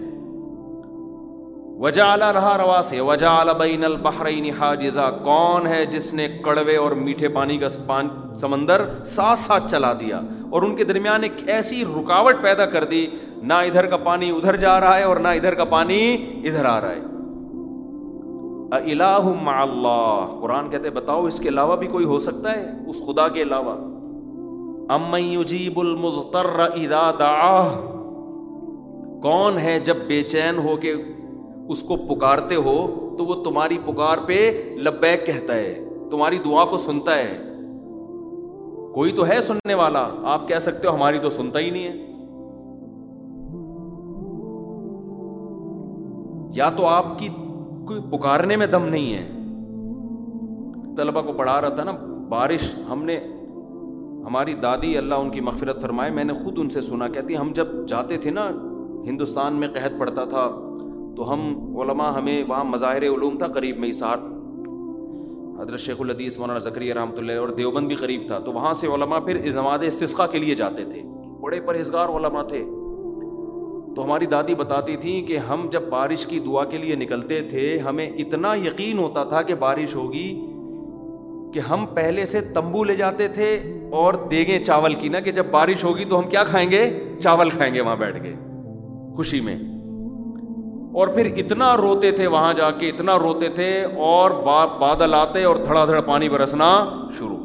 وجا 1.81 2.17
رہا 2.17 2.57
رواس 2.57 2.93
وجا 3.07 3.43
بین 3.43 3.83
البحرین 3.85 4.49
حاجزا۔ 4.59 5.09
کون 5.09 5.67
ہے 5.67 5.85
جس 5.85 6.13
نے 6.13 6.27
کڑوے 6.41 6.75
اور 6.77 6.91
میٹھے 6.91 7.27
پانی 7.27 7.57
کا 7.57 7.69
سمندر 8.37 8.81
ساتھ 9.05 9.39
ساتھ 9.39 9.71
چلا 9.71 9.93
دیا 9.93 10.21
اور 10.49 10.61
ان 10.61 10.75
کے 10.75 10.83
درمیان 10.83 11.23
ایک 11.23 11.49
ایسی 11.49 11.83
رکاوٹ 11.85 12.41
پیدا 12.41 12.65
کر 12.65 12.83
دی، 12.83 13.07
نہ 13.43 13.53
ادھر 13.53 13.85
کا 13.85 13.97
پانی 13.97 14.29
ادھر 14.29 14.55
جا 14.55 14.79
رہا 14.79 14.97
ہے 14.97 15.03
اور 15.03 15.17
نہ 15.17 15.27
ادھر 15.27 15.53
کا 15.53 15.63
پانی 15.63 16.01
ادھر 16.43 16.65
آ 16.65 16.81
رہا 16.81 16.91
ہے۔ 16.91 17.01
الہ 18.91 19.19
مع 19.41 19.61
اللہ 19.61 20.25
قرآن 20.41 20.69
کہتے 20.69 20.89
بتاؤ 20.89 21.25
اس 21.25 21.39
کے 21.39 21.49
علاوہ 21.49 21.75
بھی 21.75 21.87
کوئی 21.87 22.05
ہو 22.05 22.19
سکتا 22.19 22.51
ہے؟ 22.51 22.65
اس 22.87 23.01
خدا 23.07 23.27
کے 23.27 23.41
علاوہ۔ 23.41 23.73
ام 24.89 25.15
یجیب 25.15 25.79
المضطر 25.79 26.59
اذا 26.59 27.11
دعاہ 27.19 27.75
کون 29.21 29.57
ہے 29.57 29.79
جب 29.79 29.97
بے 30.07 30.23
چین 30.23 30.57
ہو 30.57 30.75
کے 30.75 30.95
اس 31.69 31.81
کو 31.81 31.95
پکارتے 31.95 32.55
ہو 32.55 33.09
تو 33.17 33.25
وہ 33.25 33.43
تمہاری 33.43 33.77
پکار 33.85 34.17
پہ 34.25 34.63
لبیک 34.81 35.25
کہتا 35.25 35.55
ہے، 35.55 35.89
تمہاری 36.11 36.37
دعا 36.45 36.65
کو 36.65 36.77
سنتا 36.77 37.15
ہے۔ 37.15 37.37
کوئی 38.93 39.11
تو 39.11 39.27
ہے 39.27 39.41
سننے 39.41 39.73
والا، 39.73 40.07
آپ 40.23 40.47
کہہ 40.47 40.59
سکتے 40.59 40.87
ہو 40.87 40.95
ہماری 40.95 41.19
تو 41.19 41.29
سنتا 41.29 41.59
ہی 41.59 41.69
نہیں 41.69 41.83
ہے۔ 41.83 42.09
یا 46.53 46.69
تو 46.69 46.87
آپ 46.87 47.19
کی 47.19 47.27
کوئی 47.87 48.01
پکارنے 48.09 48.55
میں 48.55 48.67
دم 48.67 48.85
نہیں 48.85 49.13
ہے۔ 49.13 49.29
طلبا 50.97 51.21
کو 51.21 51.33
پڑھا 51.33 51.61
رہا 51.61 51.69
تھا 51.69 51.83
نا، 51.83 51.91
بارش، 52.29 52.79
ہم 52.89 53.03
نے، 53.03 53.19
ہماری 54.25 54.53
دادی 54.53 54.97
اللہ 54.97 55.15
ان 55.15 55.29
کی 55.29 55.41
مغفرت 55.41 55.81
فرمائے، 55.81 56.11
میں 56.11 56.23
نے 56.23 56.33
خود 56.33 56.53
ان 56.57 56.69
سے 56.69 56.81
سنا، 56.81 57.07
کہتی 57.07 57.37
ہم 57.37 57.51
جب 57.55 57.65
جاتے 57.87 58.17
تھے 58.17 58.29
نا، 58.29 58.49
ہندوستان 59.05 59.53
میں 59.53 59.67
قحط 59.67 59.99
پڑتا 59.99 60.25
تھا 60.25 60.68
تو 61.17 61.33
ہم 61.33 61.55
علماء 61.79 62.11
ہمیں 62.11 62.43
وہاں 62.47 62.63
مظاہر 62.63 63.03
علوم 63.03 63.37
تھا، 63.37 63.47
قریب 63.47 63.79
میں 63.79 63.91
سار 63.91 64.17
حضرت 65.61 65.79
شیخ 65.79 65.95
الحدیث 65.99 66.39
مولانا 66.39 66.59
ذکری 66.59 66.93
رحمۃ 66.93 67.17
اللہ 67.17 67.31
اور 67.31 67.49
دیوبند 67.49 67.87
بھی 67.87 67.95
قریب 67.95 68.21
تھا۔ 68.27 68.39
تو 68.39 68.51
وہاں 68.51 68.73
سے 68.73 68.87
علماء 68.87 69.19
پھر 69.19 69.53
نماز 69.53 69.83
استثقاء 69.83 70.25
کے 70.25 70.39
لیے 70.39 70.55
جاتے 70.55 70.85
تھے۔ 70.85 71.01
بڑے 71.41 71.59
پرہیزگار 71.59 72.09
علماء 72.09 72.43
تھے۔ 72.43 72.65
تو 73.95 74.03
ہماری 74.03 74.25
دادی 74.25 74.55
بتاتی 74.55 74.97
تھیں 74.97 75.27
کہ 75.27 75.37
ہم 75.37 75.67
جب 75.71 75.81
بارش 75.81 76.25
کی 76.25 76.39
دعا 76.39 76.65
کے 76.65 76.77
لیے 76.77 76.95
نکلتے 76.95 77.41
تھے، 77.41 77.77
ہمیں 77.77 78.07
اتنا 78.07 78.55
یقین 78.55 78.97
ہوتا 78.97 79.23
تھا 79.23 79.41
کہ 79.41 79.55
بارش 79.55 79.95
ہوگی 79.95 80.45
کہ 81.53 81.59
ہم 81.59 81.85
پہلے 81.93 82.25
سے 82.25 82.41
تمبو 82.41 82.83
لے 82.83 82.95
جاتے 82.95 83.27
تھے 83.27 83.79
اور 83.91 84.13
دیگیں 84.13 84.63
چاول 84.63 84.93
کی۔ 84.93 85.09
نا 85.09 85.19
کہ 85.19 85.31
جب 85.31 85.45
بارش 85.51 85.83
ہوگی 85.83 86.05
تو 86.05 86.19
ہم 86.19 86.29
کیا 86.29 86.43
کھائیں 86.43 86.71
گے؟ 86.71 87.03
چاول 87.19 87.49
کھائیں 87.49 87.73
گے 87.73 87.81
وہاں 87.81 87.95
بیٹھ 87.95 88.23
کے۔ 88.23 88.33
خوشی 89.15 89.41
میں۔ 89.41 89.78
اور 90.93 91.07
پھر 91.07 91.25
اتنا 91.37 91.77
روتے 91.77 92.11
تھے 92.11 92.27
وہاں 92.27 92.53
جا 92.53 92.71
کے، 92.71 92.89
اتنا 92.89 93.19
روتے 93.19 93.49
تھے 93.49 93.83
اور 93.83 94.31
بادل 94.79 95.13
آتے 95.13 95.43
اور 95.43 95.55
دھڑا 95.55 95.85
دھڑ 95.85 96.01
پانی 96.01 96.29
برسنا 96.29 96.89
شروع۔ 97.17 97.37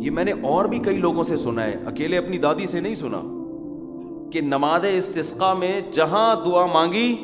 یہ 0.00 0.10
میں 0.10 0.24
نے 0.24 0.32
اور 0.32 0.64
بھی 0.64 0.78
کئی 0.78 0.96
لوگوں 0.96 1.22
سے 1.22 1.36
سنا 1.36 1.64
ہے، 1.64 1.74
اکیلے 1.86 2.18
اپنی 2.18 2.38
دادی 2.38 2.66
سے 2.66 2.80
نہیں 2.80 2.94
سنا، 2.94 3.20
کہ 4.32 4.40
نماز 4.40 4.84
استسقا 4.92 5.52
میں 5.52 5.80
جہاں 5.92 6.34
دعا 6.46 6.66
مانگی، 6.66 7.16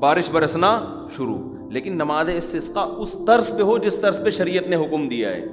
بارش 0.00 0.30
برسنا 0.30 0.80
شروع۔ 1.16 1.38
لیکن 1.70 1.92
نماز 1.92 2.30
استسقا 2.36 2.80
اس 2.96 3.16
طرز 3.26 3.58
پہ 3.58 3.62
ہو 3.62 3.78
جس 3.78 3.94
طرز 3.94 4.24
پہ 4.24 4.30
شریعت 4.30 4.68
نے 4.68 4.76
حکم 4.76 5.08
دیا 5.08 5.30
ہے۔ 5.30 5.46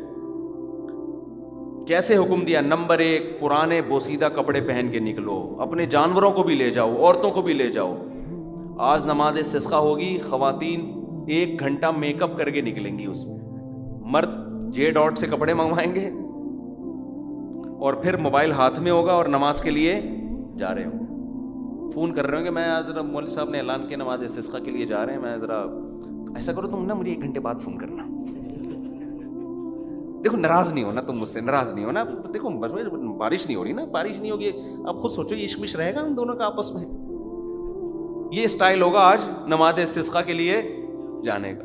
کیسے 1.91 2.17
حکم 2.17 2.45
دیا، 2.45 2.61
نمبر 2.61 2.99
ایک، 2.99 3.39
پرانے 3.39 3.81
بوسیدہ 3.81 4.27
کپڑے 4.35 4.61
پہن 4.61 4.87
کے 4.91 4.99
نکلو، 4.99 5.55
اپنے 5.59 5.85
جانوروں 5.85 6.31
کو 6.31 6.43
بھی 6.43 6.55
لے 6.55 6.69
جاؤ، 6.69 6.95
عورتوں 6.95 7.31
کو 7.31 7.41
بھی 7.41 7.53
لے 7.53 7.71
جاؤ۔ 7.71 7.95
آج 8.77 9.05
نماز 9.05 9.37
سسخا 9.45 9.77
ہوگی، 9.77 10.19
خواتین 10.29 11.03
ایک 11.27 11.59
گھنٹہ 11.59 11.85
میک 11.97 12.23
اپ 12.23 12.37
کر 12.37 12.49
کے 12.49 12.61
نکلیں 12.61 12.99
گی 12.99 13.05
اس 13.05 13.27
میں۔ 13.27 13.39
مرد 14.01 14.29
جے 14.73 14.91
ڈاٹ 14.91 15.17
سے 15.17 15.27
کپڑے 15.27 15.53
منگوائیں 15.53 15.95
گے 15.95 16.09
اور 17.79 17.93
پھر 17.93 18.17
موبائل 18.17 18.51
ہاتھ 18.51 18.79
میں 18.79 18.91
ہوگا 18.91 19.11
اور 19.11 19.25
نماز 19.25 19.61
کے 19.61 19.69
لیے 19.69 20.01
جا 20.57 20.75
رہے 20.75 20.85
ہوں۔ 20.85 21.91
فون 21.91 22.13
کر 22.13 22.27
رہے 22.27 22.37
ہوں 22.37 22.43
کہ 22.43 22.51
میں 22.51 22.67
ذرا 22.87 23.01
مول 23.01 23.27
صاحب 23.27 23.49
نے 23.49 23.57
اعلان 23.57 23.87
کیا 23.87 23.97
نماز 23.97 24.39
سسخا 24.39 24.59
کے 24.59 24.71
لیے 24.71 24.85
جا 24.85 25.05
رہے 25.05 25.13
ہیں، 25.13 25.21
میں 25.21 25.37
ذرا 25.37 25.59
ایسا 26.35 26.53
کرو 26.53 26.67
تم 26.67 26.85
نا، 26.85 26.93
مجھے 26.93 27.11
ایک 27.11 27.21
گھنٹے 27.21 27.39
بعد 27.39 27.55
فون 27.63 27.77
کرنا۔ 27.77 28.03
دیکھو، 30.23 30.37
ناراض 30.37 30.73
نہیں 30.73 30.83
ہونا 30.83 31.01
تم 31.01 31.19
مجھ 31.19 31.29
سے، 31.29 31.41
ناراض 31.41 31.73
نہیں 31.73 31.85
ہونا۔ 31.85 32.03
دیکھو 32.33 32.49
بارش 33.17 33.45
نہیں 33.45 33.55
ہو 33.55 33.63
رہی 33.63 33.71
نا، 33.71 33.85
بارش 33.85 34.19
نہیں 34.19 34.31
ہوگی۔ 34.31 34.51
اب 34.85 34.99
خود 34.99 35.11
سوچو، 35.11 35.35
یہ 35.35 35.45
عشمش 35.45 35.75
رہے 35.75 35.95
گا 35.95 36.01
ہم 36.01 36.13
دونوں 36.13 36.35
کا 36.35 36.45
آپس 36.45 36.71
میں؟ 36.71 36.83
یہ 38.31 38.43
اسٹائل 38.43 38.81
ہوگا 38.81 38.99
آج 38.99 39.19
نماز 39.47 39.73
استسقا 39.77 40.21
کے 40.21 40.33
لیے 40.33 40.85
جانے 41.25 41.53
کا۔ 41.53 41.63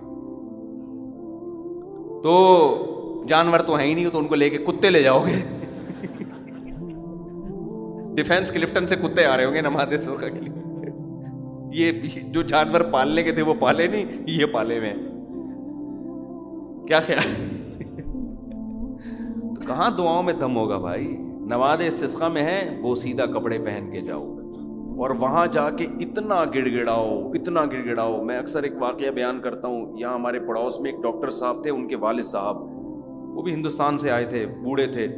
تو 2.23 3.25
جانور 3.29 3.61
تو 3.61 3.75
ہیں 3.75 3.87
ہی 3.87 3.95
نہیں، 3.95 4.07
تو 4.13 4.19
ان 4.19 4.27
کو 4.27 4.35
لے 4.35 4.51
کے 4.51 4.59
کتے 4.59 4.91
لے 4.91 5.03
جاؤ 5.03 5.25
گے۔ 5.27 5.41
ڈیفینس 8.15 8.51
کلفٹن 8.51 8.87
سے 8.87 8.97
کتے 8.97 9.25
آ 9.25 9.37
رہے 9.37 9.45
ہوں 9.45 9.55
گے 9.55 9.61
نماز 9.61 9.93
استسقا 9.93 10.29
کے 10.29 10.41
لیے۔ 10.41 10.63
یہ 11.73 11.93
جو 12.33 12.43
جانور 12.43 12.81
پالنے 12.81 13.23
کے 13.23 13.33
تھے 13.33 13.43
وہ 13.43 13.55
پالے 13.61 13.87
نہیں، 13.87 14.05
یہ 14.27 14.47
پالے 14.47 14.79
ہوئے 14.79 14.93
کیا 16.89 17.01
خیال؟ 17.01 17.56
کہاں 19.67 19.91
دعاؤں 19.91 20.23
میں 20.23 20.33
دم 20.33 20.57
ہوگا 20.57 20.79
بھائی؟ 20.79 21.17
نواز 21.21 21.83
استسقا 21.87 22.29
میں 22.29 22.43
ہے 22.43 22.79
وہ 22.83 22.95
سیدھا 22.95 23.27
کپڑے 23.27 23.59
پہن 23.59 23.91
کے 23.93 24.01
جاؤ۔ 24.01 24.37
اور 24.99 25.11
وہاں 25.11 25.47
جا 25.47 25.71
کے 25.71 25.85
اتنا 25.85 26.45
گڑ 26.45 26.81
گڑاؤ 26.81 27.33
اتنا 27.35 27.65
گڑ 27.65 27.91
گڑاؤ 27.91 28.23
میں 28.23 28.39
اکثر 28.39 28.63
ایک 28.63 28.73
واقعہ 28.81 29.11
بیان 29.11 29.41
کرتا 29.41 29.69
ہوں۔ 29.69 29.99
یہاں 29.99 30.15
ہمارے 30.15 30.39
پڑوس 30.39 30.81
میں 30.81 30.91
ایک 30.91 31.03
ڈاکٹر 31.03 31.31
صاحب 31.31 31.63
تھے، 31.63 31.71
ان 31.71 31.89
کے 31.89 31.97
والد 31.97 32.23
صاحب۔ 32.23 32.57
وہ 33.37 33.43
بھی 33.43 33.55
ہندوستان 33.55 33.99
سے 33.99 34.11
آئے 34.11 34.25
تھے، 34.25 34.47
بوڑھے 34.47 34.87
تھے۔ 34.87 35.09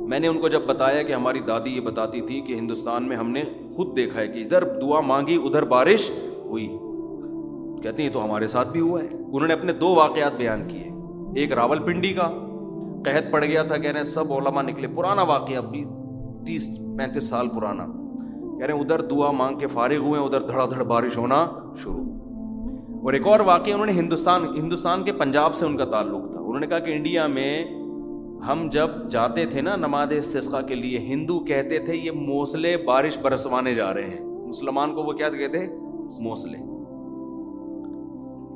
میں 0.00 0.18
نے 0.20 0.28
ان 0.28 0.38
کو 0.38 0.48
جب 0.48 0.60
بتایا 0.66 1.02
کہ 1.02 1.12
ہماری 1.12 1.40
دادی 1.40 1.70
یہ 1.70 1.80
بتاتی 1.80 2.20
تھی 2.20 2.40
کہ 2.40 2.52
ہندوستان 2.52 3.08
میں 3.08 3.16
ہم 3.16 3.30
نے 3.30 3.42
خود 3.76 3.96
دیکھا 3.96 4.20
ہے 4.20 4.28
کہ 4.28 4.38
ادھر 4.38 4.64
دعا 4.80 5.00
مانگی، 5.00 5.34
ادھر 5.44 5.62
بارش 5.62 6.10
ہوئی۔ 6.44 6.78
کہتے 7.82 8.02
ہیں، 8.02 8.10
تو 8.10 8.24
ہمارے 8.24 8.46
ساتھ 8.46 8.68
بھی 8.68 8.80
ہوا 8.80 9.02
ہے۔ 9.02 9.08
انہوں 9.12 9.46
نے 9.46 9.54
اپنے 9.54 9.72
دو 9.72 9.94
واقعات 9.94 10.36
بیان 10.36 10.68
کیے۔ 10.68 10.88
ایک 11.40 11.52
راول 11.52 11.78
پنڈی 11.78 12.12
کا 12.12 12.30
قحط 13.04 13.32
پڑ 13.32 13.44
گیا 13.44 13.62
تھا، 13.62 13.76
کہہ 13.76 13.90
رہے 13.90 13.96
ہیں 13.96 14.04
سب 14.04 14.32
علماء 14.32 14.62
نکلے۔ 14.62 14.88
پرانا 14.88 15.22
واقعہ 15.22 15.60
بھی 15.60 15.84
تیس، 16.46 16.78
پینتیس 16.98 17.24
سال 17.24 17.48
پرانا۔ 17.48 17.86
کہہ 18.58 18.66
رہے 18.66 18.74
ہیں 18.74 18.80
ادھر 18.80 19.02
دعا 19.02 19.30
مانگ 19.30 19.58
کے 19.58 19.66
فارغ 19.66 19.96
ہوئے، 19.96 20.20
ادھر 20.20 20.40
دھڑا 20.40 20.66
دھڑ 20.66 20.82
بارش 20.82 21.18
ہونا 21.18 21.46
شروع۔ 21.76 22.04
اور 23.02 23.12
ایک 23.12 23.26
اور 23.26 23.40
واقعہ، 23.40 23.72
انہوں 23.72 23.86
نے 23.86 23.92
ہندوستان 23.92 24.44
ہندوستان 24.56 25.04
کے 25.04 25.12
پنجاب 25.12 25.54
سے 25.54 25.66
ان 25.66 25.76
کا 25.76 25.84
تعلق 25.84 26.32
تھا۔ 26.32 26.40
انہوں 26.40 26.60
نے 26.60 26.66
کہا 26.66 26.78
کہ 26.78 26.90
انڈیا 26.90 27.26
میں 27.26 27.64
ہم 28.48 28.68
جب 28.72 28.88
جاتے 29.10 29.46
تھے 29.46 29.60
نا 29.60 29.76
نماز 29.76 30.12
استسقا 30.12 30.60
کے 30.60 30.74
لیے، 30.74 30.98
ہندو 30.98 31.40
کہتے 31.40 31.78
تھے 31.78 31.96
یہ 31.96 32.10
موسلے 32.10 32.76
بارش 32.76 33.18
برسوانے 33.18 33.74
جا 33.74 33.94
رہے 33.94 34.06
ہیں۔ 34.06 34.24
مسلمان 34.24 34.94
کو 34.94 35.02
وہ 35.02 35.12
کیا 35.12 35.28
کہتے 35.28 35.58
موسلے۔ 36.18 36.58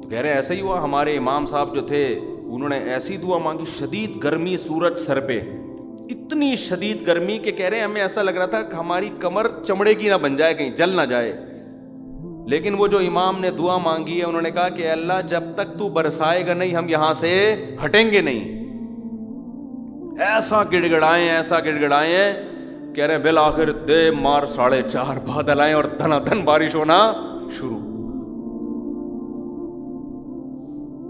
تو 0.02 0.08
کہہ 0.08 0.18
رہے 0.18 0.28
ایسا 0.28 0.54
ہی 0.54 0.60
ہوا، 0.60 0.84
ہمارے 0.84 1.16
امام 1.16 1.46
صاحب 1.46 1.74
جو 1.74 1.80
تھے 1.80 2.20
انہوں 2.52 2.68
نے 2.68 2.78
ایسی 2.78 3.16
دعا 3.16 3.38
مانگی، 3.38 3.64
شدید 3.78 4.24
گرمی 4.24 4.56
سورج 4.56 5.00
سر 5.00 5.20
پہ۔ 5.20 5.40
اتنی 6.10 6.56
شدید 6.56 7.06
گرمی 7.06 7.38
کہ 7.38 7.52
کہہ 7.52 7.66
رہے 7.66 7.76
ہیں، 7.76 7.84
ہمیں 7.84 8.00
ایسا 8.00 8.22
لگ 8.22 8.30
رہا 8.30 8.46
تھا 8.46 8.62
کہ 8.62 8.76
ہماری 8.76 9.10
کمر 9.20 9.46
چمڑے 9.66 9.94
کی 9.94 10.08
نہ 10.08 10.14
بن 10.14 10.36
جائے، 10.36 10.54
کہیں 10.54 10.70
جل 10.70 10.88
نہ 10.88 11.02
جائے۔ 11.02 11.40
لیکن 12.48 12.74
وہ 12.74 12.86
جو 12.86 12.98
امام 12.98 13.40
نے 13.40 13.50
دعا 13.50 13.78
مانگی 13.78 14.18
ہے، 14.18 14.24
انہوں 14.24 14.42
نے 14.42 14.50
کہا 14.50 14.68
کہ 14.68 14.90
اللہ، 14.90 15.12
جب 15.28 15.42
تک 15.54 15.78
تو 15.78 15.88
برسائے 15.88 16.46
گا 16.46 16.54
نہیں، 16.54 16.74
ہم 16.74 16.88
یہاں 16.88 17.12
سے 17.12 17.64
ہٹیں 17.84 18.10
گے 18.10 18.20
نہیں۔ 18.20 18.58
ایسا 20.20 20.62
گڑ 20.62 20.90
گڑائے 20.90 21.30
ایسا 21.30 21.60
گڑ 21.60 21.80
گڑائے 21.80 22.42
کہہ 22.94 23.04
رہے 23.04 23.14
ہیں، 23.14 23.22
بالآخر 23.22 23.72
دے 23.72 24.10
مار 24.10 24.46
ساڑھے 24.46 24.82
چار 24.92 25.16
بادل 25.16 25.60
آئے 25.60 25.72
اور 25.72 25.84
دھنا 25.84 26.18
دھن 26.18 26.40
بارش 26.40 26.74
ہونا 26.74 27.12
شروع۔ 27.58 27.87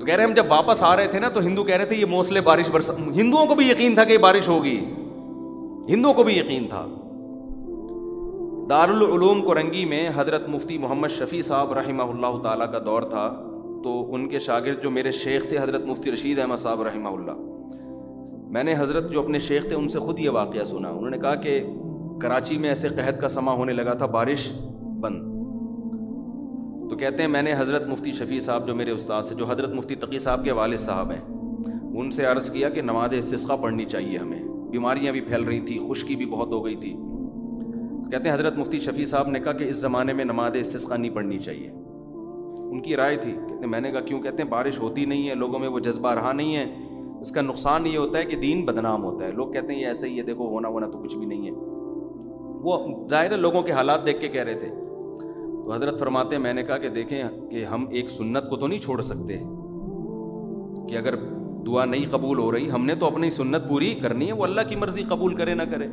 کہہ 0.08 0.16
رہے 0.16 0.22
ہیں 0.22 0.28
ہم 0.28 0.34
جب 0.34 0.46
واپس 0.48 0.82
آ 0.82 0.96
رہے 0.96 1.06
تھے 1.06 1.18
نا 1.18 1.28
تو 1.28 1.40
ہندو 1.40 1.64
کہہ 1.64 1.76
رہے 1.76 1.84
تھے 1.84 1.96
یہ 1.96 2.04
موسلے 2.04 2.40
بارش 2.40 2.70
برس، 2.70 2.90
ہندوؤں 3.14 3.46
کو 3.46 3.54
بھی 3.54 3.70
یقین 3.70 3.94
تھا 3.94 4.04
کہ 4.04 4.18
بارش 4.18 4.48
ہوگی۔ 4.48 4.84
ہندوؤں 5.88 6.14
کو 6.14 6.22
بھی 6.22 6.38
یقین 6.38 6.68
تھا۔ 6.68 6.86
دارالعلوم 8.70 9.42
کرنگی 9.42 9.84
میں 9.84 10.10
حضرت 10.16 10.48
مفتی 10.48 10.78
محمد 10.78 11.08
شفیع 11.08 11.42
صاحب 11.42 11.72
رحمہ 11.72 12.02
اللہ 12.02 12.42
تعالیٰ 12.42 12.72
کا 12.72 12.78
دور 12.86 13.02
تھا 13.02 13.42
تو 13.84 14.14
ان 14.14 14.28
کے 14.28 14.38
شاگرد 14.38 14.82
جو 14.82 14.90
میرے 14.90 15.12
شیخ 15.12 15.48
تھے 15.48 15.58
حضرت 15.58 15.84
مفتی 15.84 16.12
رشید 16.12 16.38
احمد 16.38 16.56
صاحب 16.56 16.82
رحمہ 16.82 17.08
اللہ۔ 17.08 17.32
میں 18.50 18.64
نے 18.64 18.74
حضرت 18.78 19.10
جو 19.10 19.22
اپنے 19.22 19.38
شیخ 19.38 19.68
تھے 19.68 19.76
ان 19.76 19.88
سے 19.88 19.98
خود 19.98 20.18
یہ 20.18 20.30
واقعہ 20.30 20.64
سنا۔ 20.64 20.88
انہوں 20.88 21.10
نے 21.10 21.18
کہا 21.18 21.34
کہ 21.34 21.64
کراچی 22.20 22.58
میں 22.58 22.68
ایسے 22.68 22.88
قحط 22.88 23.20
کا 23.20 23.28
سما 23.28 23.52
ہونے 23.52 23.72
لگا 23.72 23.92
تھا، 23.92 24.06
بارش 24.06 24.52
تو 26.90 26.96
کہتے 26.96 27.22
ہیں، 27.22 27.30
میں 27.30 27.42
نے 27.42 27.54
حضرت 27.58 27.86
مفتی 27.86 28.12
شفیع 28.12 28.40
صاحب 28.40 28.66
جو 28.66 28.74
میرے 28.74 28.90
استاد 28.90 29.22
سے 29.22 29.34
جو 29.34 29.46
حضرت 29.50 29.74
مفتی 29.74 29.94
تقی 29.94 30.18
صاحب 30.18 30.44
کے 30.44 30.52
والد 30.52 30.76
صاحب 30.76 31.10
ہیں، 31.10 31.38
ان 31.98 32.10
سے 32.10 32.24
عرض 32.24 32.50
کیا 32.50 32.68
کہ 32.68 32.82
نماز 32.82 33.14
استثقہ 33.14 33.52
پڑھنی 33.62 33.84
چاہیے 33.84 34.18
ہمیں۔ 34.18 34.42
بیماریاں 34.44 35.12
بھی 35.12 35.20
پھیل 35.20 35.44
رہی 35.44 35.60
تھیں 35.60 35.92
خشکی 35.92 36.16
بھی 36.16 36.26
بہت 36.26 36.48
ہو 36.48 36.64
گئی 36.64 36.76
تھی۔ 36.76 36.96
کہتے 38.10 38.28
ہیں، 38.28 38.34
حضرت 38.34 38.58
مفتی 38.58 38.78
شفیع 38.78 39.04
صاحب 39.04 39.28
نے 39.28 39.40
کہا 39.40 39.52
کہ 39.52 39.64
اس 39.64 39.76
زمانے 39.76 40.12
میں 40.12 40.24
نماز 40.24 40.52
استثقہ 40.54 40.94
نہیں 40.94 41.14
پڑھنی 41.14 41.38
چاہیے۔ 41.38 41.70
ان 42.70 42.82
کی 42.82 42.96
رائے 42.96 43.16
تھی۔ 43.16 43.32
کہتے 43.32 43.54
ہیں، 43.54 43.66
میں 43.66 43.80
نے 43.80 43.90
کہا، 43.90 44.00
کیوں؟ 44.00 44.22
کہتے 44.22 44.42
ہیں، 44.42 44.50
بارش 44.50 44.80
ہوتی 44.80 45.04
نہیں 45.04 45.28
ہے، 45.28 45.34
لوگوں 45.34 45.58
میں 45.58 45.68
وہ 45.68 45.78
جذبہ 45.78 46.10
رہا 46.10 46.32
نہیں 46.32 46.56
ہے۔ 46.56 46.64
اس 47.20 47.30
کا 47.30 47.40
نقصان 47.40 47.86
یہ 47.86 47.98
ہوتا 47.98 48.18
ہے 48.18 48.24
کہ 48.24 48.36
دین 48.36 48.64
بدنام 48.64 49.04
ہوتا 49.04 49.26
ہے۔ 49.26 49.32
لوگ 49.32 49.52
کہتے 49.52 49.72
ہیں، 49.72 49.80
یہ 49.80 49.86
ایسا 49.86 50.06
ہی 50.06 50.18
ہے، 50.18 50.22
دیکھو، 50.22 50.46
ہونا 50.46 50.68
ہونا 50.68 50.88
تو 50.88 50.98
کچھ 50.98 51.16
بھی 51.16 51.26
نہیں 51.26 51.46
ہے۔ 51.46 51.50
وہ 52.62 53.08
ظاہر 53.08 53.32
ہے، 53.32 53.36
لوگوں 53.36 53.62
کے 53.62 53.72
حالات 53.72 54.06
دیکھ 54.06 54.20
کے 54.20 54.28
کہہ 54.28 54.42
رہے 54.42 54.54
تھے۔ 54.54 54.87
تو 55.68 55.74
حضرت 55.74 55.98
فرماتے 55.98 56.36
ہیں، 56.36 56.42
میں 56.42 56.52
نے 56.52 56.62
کہا 56.62 56.78
کہ 56.78 56.88
دیکھیں 56.88 57.24
کہ 57.50 57.64
ہم 57.64 57.84
ایک 57.90 58.10
سنت 58.10 58.50
کو 58.50 58.56
تو 58.56 58.66
نہیں 58.66 58.80
چھوڑ 58.80 59.00
سکتے 59.00 59.36
کہ 60.88 60.96
اگر 60.96 61.14
دعا 61.66 61.84
نہیں 61.84 62.04
قبول 62.10 62.38
ہو 62.38 62.52
رہی، 62.52 62.70
ہم 62.70 62.86
نے 62.86 62.94
تو 62.94 63.06
اپنی 63.06 63.30
سنت 63.30 63.68
پوری 63.68 63.94
کرنی 63.94 64.26
ہے، 64.26 64.32
وہ 64.32 64.44
اللہ 64.44 64.60
کی 64.68 64.76
مرضی 64.76 65.02
قبول 65.02 65.34
کرے 65.34 65.54
نہ 65.54 65.62
کرے۔ 65.62 65.86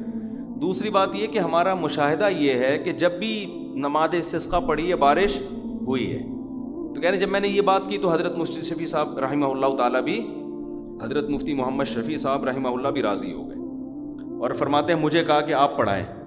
دوسری 0.61 0.89
بات 0.89 1.15
یہ 1.15 1.27
کہ 1.27 1.39
ہمارا 1.39 1.75
مشاہدہ 1.75 2.29
یہ 2.37 2.53
ہے 2.53 2.77
کہ 2.77 2.91
جب 2.91 3.11
بھی 3.11 3.45
نماز 3.75 4.09
استسقہ 4.13 4.55
پڑھی 4.67 4.89
ہے 4.89 4.95
بارش 4.95 5.41
ہوئی 5.87 6.13
ہے، 6.13 6.19
تو 6.95 7.01
کہہ 7.01 7.09
رہے 7.09 7.19
جب 7.19 7.29
میں 7.29 7.39
نے 7.39 7.47
یہ 7.47 7.61
بات 7.61 7.81
کی 7.89 7.97
تو 7.97 8.13
حضرت 8.13 8.37
مفتی 8.37 8.61
شفیع 8.61 8.85
صاحب 8.85 9.19
رحمہ 9.19 9.45
اللہ 9.45 9.75
تعالیٰ 9.77 10.01
بھی، 10.01 10.19
حضرت 11.03 11.29
مفتی 11.29 11.53
محمد 11.53 11.83
شفیع 11.83 12.17
صاحب 12.17 12.43
رحمہ 12.43 12.67
اللہ 12.67 12.87
بھی 12.87 13.01
راضی 13.01 13.33
ہو 13.33 13.47
گئے۔ 13.47 13.57
اور 14.39 14.51
فرماتے 14.51 14.93
ہیں، 14.93 15.01
مجھے 15.01 15.23
کہا 15.23 15.41
کہ 15.41 15.53
آپ 15.53 15.77
پڑھائیں۔ 15.77 16.24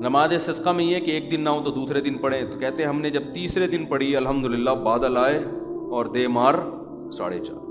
نماز 0.00 0.32
سسقہ 0.40 0.70
میں 0.70 0.84
یہ 0.84 1.00
کہ 1.00 1.10
ایک 1.10 1.30
دن 1.30 1.40
نہ 1.40 1.48
ہو 1.48 1.62
تو 1.64 1.70
دوسرے 1.70 2.00
دن 2.00 2.14
پڑھیں۔ 2.14 2.40
تو 2.52 2.58
کہتے 2.58 2.82
ہیں 2.82 2.88
ہم 2.88 3.00
نے 3.00 3.10
جب 3.10 3.22
تیسرے 3.34 3.66
دن 3.66 3.84
پڑھی 3.86 4.16
الحمد 4.16 4.44
للہ 4.44 4.70
بادل 4.70 5.16
آئے 5.16 5.44
اور 5.90 6.04
دے 6.04 6.28
مار 6.28 6.54
ساڑھے 7.12 7.38
چار۔ 7.38 7.66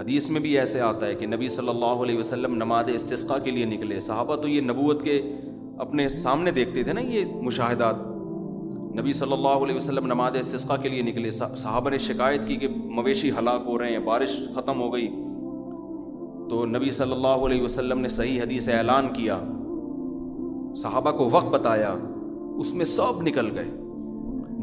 حدیث 0.00 0.30
میں 0.30 0.40
بھی 0.40 0.58
ایسے 0.58 0.80
آتا 0.80 1.06
ہے 1.06 1.14
کہ 1.14 1.26
نبی 1.26 1.48
صلی 1.48 1.68
اللہ 1.68 1.84
علیہ 1.84 2.18
وسلم 2.18 2.54
نماز 2.54 2.84
استسقہ 2.88 3.34
کے 3.44 3.50
لیے 3.50 3.64
نکلے۔ 3.64 4.00
صحابہ 4.00 4.36
تو 4.36 4.48
یہ 4.48 4.60
نبوت 4.60 5.02
کے 5.02 5.22
اپنے 5.78 6.08
سامنے 6.08 6.50
دیکھتے 6.50 6.82
تھے 6.82 6.92
نا، 6.92 7.00
یہ 7.00 7.24
مشاہدات۔ 7.34 7.94
نبی 9.00 9.12
صلی 9.12 9.32
اللہ 9.32 9.48
علیہ 9.48 9.76
وسلم 9.76 10.06
نماز 10.06 10.36
استسقہ 10.36 10.82
کے 10.82 10.88
لیے 10.88 11.02
نکلے۔ 11.02 11.30
صحابہ 11.30 11.90
نے 11.90 11.98
شکایت 11.98 12.48
کی 12.48 12.56
کہ 12.56 12.68
مویشی 12.68 13.30
ہلاک 13.30 13.62
ہو 13.66 13.78
رہے 13.78 13.90
ہیں، 13.90 13.98
بارش 13.98 14.40
ختم 14.54 14.80
ہو 14.80 14.92
گئی۔ 14.92 15.08
تو 16.50 16.66
نبی 16.66 16.90
صلی 16.90 17.12
اللہ 17.12 17.28
علیہ 17.28 17.62
وسلم 17.62 18.00
نے 18.00 18.08
صحیح 18.08 18.42
حدیث 18.42 18.68
اعلان 18.68 19.08
کیا۔ 19.08 19.38
صحابہ 20.76 21.10
کو 21.10 21.28
وقت 21.32 21.46
بتایا 21.46 21.94
اس 22.56 22.74
میں 22.74 22.84
سب 22.84 23.22
نکل 23.22 23.58
گئے۔ 23.58 23.68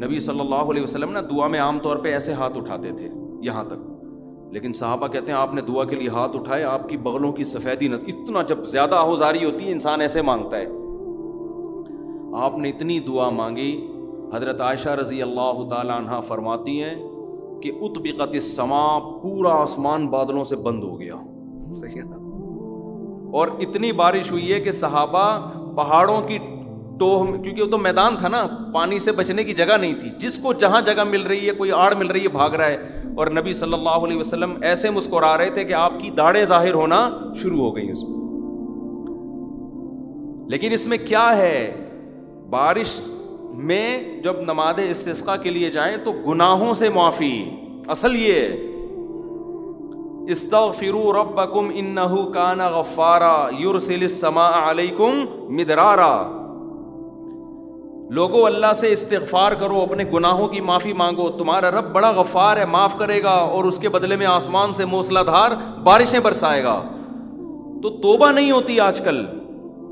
نبی 0.05 0.19
صلی 0.19 0.39
اللہ 0.39 0.55
علیہ 0.55 0.83
وسلم 0.83 1.11
نا 1.11 1.21
دعا 1.21 1.47
میں 1.47 1.59
عام 1.59 1.79
طور 1.79 1.97
پہ 1.97 2.13
ایسے 2.13 2.33
ہاتھ 2.33 2.57
اٹھاتے 2.57 2.91
تھے 2.91 3.09
یہاں 3.41 3.63
تک۔ 3.63 3.89
لیکن 4.53 4.73
صحابہ 4.73 5.07
کہتے 5.07 5.31
ہیں 5.31 5.39
آپ 5.39 5.53
نے 5.53 5.61
دعا 5.61 5.83
کے 5.83 5.95
لیے 5.95 6.09
ہاتھ 6.09 6.37
اٹھائے 6.37 6.63
آپ 6.63 6.89
کی 6.89 6.97
بغلوں 6.97 7.31
کی 7.31 7.43
سفیدی 7.43 7.87
نہ 7.87 7.95
اتنا 8.07 8.41
جب 8.41 8.65
زیادہ 8.65 8.95
آہوزاری 8.95 9.45
ہوتی 9.45 9.67
ہے 9.67 9.71
انسان 9.71 10.01
ایسے 10.01 10.21
مانگتا 10.21 10.57
ہے۔ 10.57 10.65
آپ 12.35 12.57
نے 12.57 12.69
اتنی 12.69 12.99
دعا 12.99 13.29
مانگی 13.29 13.87
حضرت 14.33 14.61
عائشہ 14.61 14.89
رضی 14.89 15.21
اللہ 15.21 15.69
تعالیٰ 15.69 15.97
عنہ 15.97 16.21
فرماتی 16.21 16.83
ہیں 16.83 16.95
کہ 17.61 17.71
اتبقت 17.81 18.35
السما 18.35 18.99
پورا 18.99 19.49
آسمان 19.49 20.07
بادلوں 20.07 20.43
سے 20.43 20.55
بند 20.55 20.83
ہو 20.83 20.99
گیا۔ 20.99 21.15
اور 23.31 23.47
اتنی 23.59 23.91
بارش 23.91 24.31
ہوئی 24.31 24.53
ہے 24.53 24.59
کہ 24.59 24.71
صحابہ 24.71 25.39
پہاڑوں 25.75 26.21
کی 26.21 26.37
ٹوہ 26.99 27.43
کیونکہ 27.43 27.63
وہ 27.63 27.67
تو 27.67 27.77
میدان 27.77 28.15
تھا 28.17 28.27
نا، 28.27 28.47
پانی 28.73 28.99
سے 28.99 29.11
بچنے 29.11 29.43
کی 29.43 29.53
جگہ 29.53 29.77
نہیں 29.81 29.93
تھی۔ 29.93 30.09
جس 30.17 30.37
کو 30.37 30.53
جہاں 30.53 30.81
جگہ 30.81 31.03
مل 31.03 31.21
رہی 31.21 31.47
ہے، 31.47 31.53
کوئی 31.53 31.71
آڑ 31.71 31.95
مل 31.95 32.07
رہی 32.07 32.23
ہے، 32.23 32.27
بھاگ 32.27 32.49
رہا 32.49 32.67
ہے۔ 32.67 32.77
اور 33.17 33.27
نبی 33.27 33.53
صلی 33.53 33.73
اللہ 33.73 33.89
علیہ 33.89 34.17
وسلم 34.17 34.53
ایسے 34.61 34.89
مسکرا 34.89 35.37
رہے 35.37 35.49
تھے 35.49 35.63
کہ 35.63 35.73
آپ 35.73 35.93
کی 36.01 36.09
داڑیں 36.09 36.45
ظاہر 36.45 36.73
ہونا 36.73 37.09
شروع 37.41 37.59
ہو 37.59 37.75
گئی 37.75 37.91
اس 37.91 38.03
میں۔ 38.03 38.29
لیکن 40.49 40.71
اس 40.71 40.87
میں 40.87 40.97
کیا 41.07 41.37
ہے؟ 41.37 41.75
بارش 42.49 42.99
میں 43.41 44.21
جب 44.23 44.41
نماز 44.41 44.75
استسقا 44.89 45.35
کے 45.35 45.49
لیے 45.49 45.71
جائیں 45.71 45.97
تو 46.03 46.11
گناہوں 46.11 46.73
سے 46.73 46.89
معافی۔ 46.89 47.49
اصل 47.87 48.15
یہ 48.15 48.47
استغفروا 50.31 51.23
ربکم 51.23 51.71
انہو 51.73 52.31
کان 52.31 52.59
غفارا 52.59 53.47
یرسل 53.59 54.01
السماء 54.01 54.69
علیکم 54.69 55.25
مدرارا۔ 55.49 56.35
لوگوں 58.09 58.45
اللہ 58.45 58.73
سے 58.75 58.91
استغفار 58.91 59.51
کرو، 59.51 59.81
اپنے 59.81 60.03
گناہوں 60.13 60.47
کی 60.47 60.61
معافی 60.61 60.93
مانگو۔ 60.93 61.29
تمہارا 61.29 61.71
رب 61.71 61.91
بڑا 61.91 62.11
غفار 62.11 62.57
ہے، 62.57 62.65
معاف 62.65 62.97
کرے 62.97 63.23
گا 63.23 63.29
اور 63.29 63.63
اس 63.63 63.77
کے 63.77 63.89
بدلے 63.89 64.15
میں 64.15 64.25
آسمان 64.25 64.73
سے 64.73 64.85
موسلا 64.85 65.23
دھار 65.23 65.79
بارشیں 65.83 66.19
برسائے 66.19 66.63
گا۔ 66.63 66.83
تو 67.83 67.89
توبہ 67.89 68.31
نہیں 68.31 68.51
ہوتی 68.51 68.79
آج 68.79 69.01
کل۔ 69.01 69.25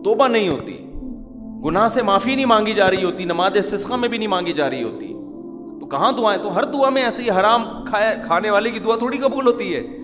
توبہ 0.03 0.27
نہیں 0.27 0.47
ہوتی۔ 0.47 0.85
گناہ 1.65 1.87
سے 1.87 2.01
معافی 2.01 2.35
نہیں 2.35 2.45
مانگی 2.45 2.73
جا 2.73 2.87
رہی 2.87 3.03
ہوتی، 3.03 3.23
نماز 3.23 3.57
استسقہ 3.57 3.95
میں 3.95 4.09
بھی 4.09 4.17
نہیں 4.17 4.27
مانگی 4.27 4.51
جا 4.51 4.69
رہی 4.69 4.83
ہوتی۔ 4.83 5.07
تو 5.79 5.85
کہاں 5.85 6.11
دعائیں؟ 6.11 6.43
تو 6.43 6.55
ہر 6.55 6.63
دعا 6.63 6.89
میں 6.89 7.03
ایسی 7.03 7.29
حرام 7.29 7.63
کھائے، 7.85 8.15
کھانے 8.25 8.49
والے 8.49 8.71
کی 8.71 8.79
دعا 8.79 8.95
تھوڑی 8.95 9.17
قبول 9.17 9.47
ہوتی 9.47 9.75
ہے۔ 9.75 9.96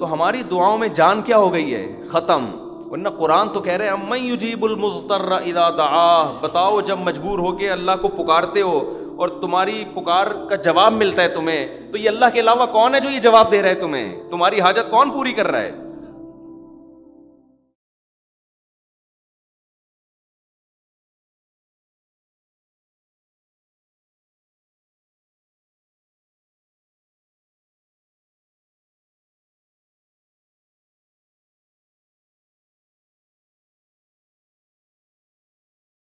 تو 0.00 0.12
ہماری 0.12 0.42
دعاؤں 0.42 0.78
میں 0.78 0.88
جان 0.88 1.22
کیا 1.22 1.38
ہو 1.38 1.52
گئی 1.52 1.74
ہے؟ 1.74 1.96
ختم۔ 2.08 2.46
ورنہ 2.90 3.08
قرآن 3.08 3.48
تو 3.48 3.60
کہہ 3.60 3.72
رہے 3.72 3.88
ہیں 3.88 4.18
یجیب 4.18 4.64
المستر 4.64 5.32
اذا 5.32 5.70
دعا 5.70 6.38
بتاؤ 6.40 6.80
جب 6.80 6.98
مجبور 6.98 7.38
ہو 7.38 7.52
کے 7.52 7.70
اللہ 7.70 7.92
کو 8.02 8.08
پکارتے 8.08 8.62
ہو 8.62 8.92
اور 9.16 9.28
تمہاری 9.28 9.84
پکار 9.94 10.26
کا 10.26 10.56
جواب 10.56 10.92
ملتا 10.92 11.22
ہے 11.22 11.28
تمہیں، 11.28 11.92
تو 11.92 11.98
یہ 11.98 12.08
اللہ 12.08 12.24
کے 12.34 12.40
علاوہ 12.40 12.66
کون 12.66 12.94
ہے 12.94 13.00
جو 13.00 13.08
یہ 13.08 13.20
جواب 13.20 13.52
دے 13.52 13.62
رہا 13.62 13.68
ہے 13.68 13.74
تمہیں؟ 13.74 14.30
تمہاری 14.30 14.60
حاجت 14.60 14.90
کون 14.90 15.10
پوری 15.10 15.32
کر 15.32 15.46
رہا 15.46 15.60
ہے؟ 15.60 15.72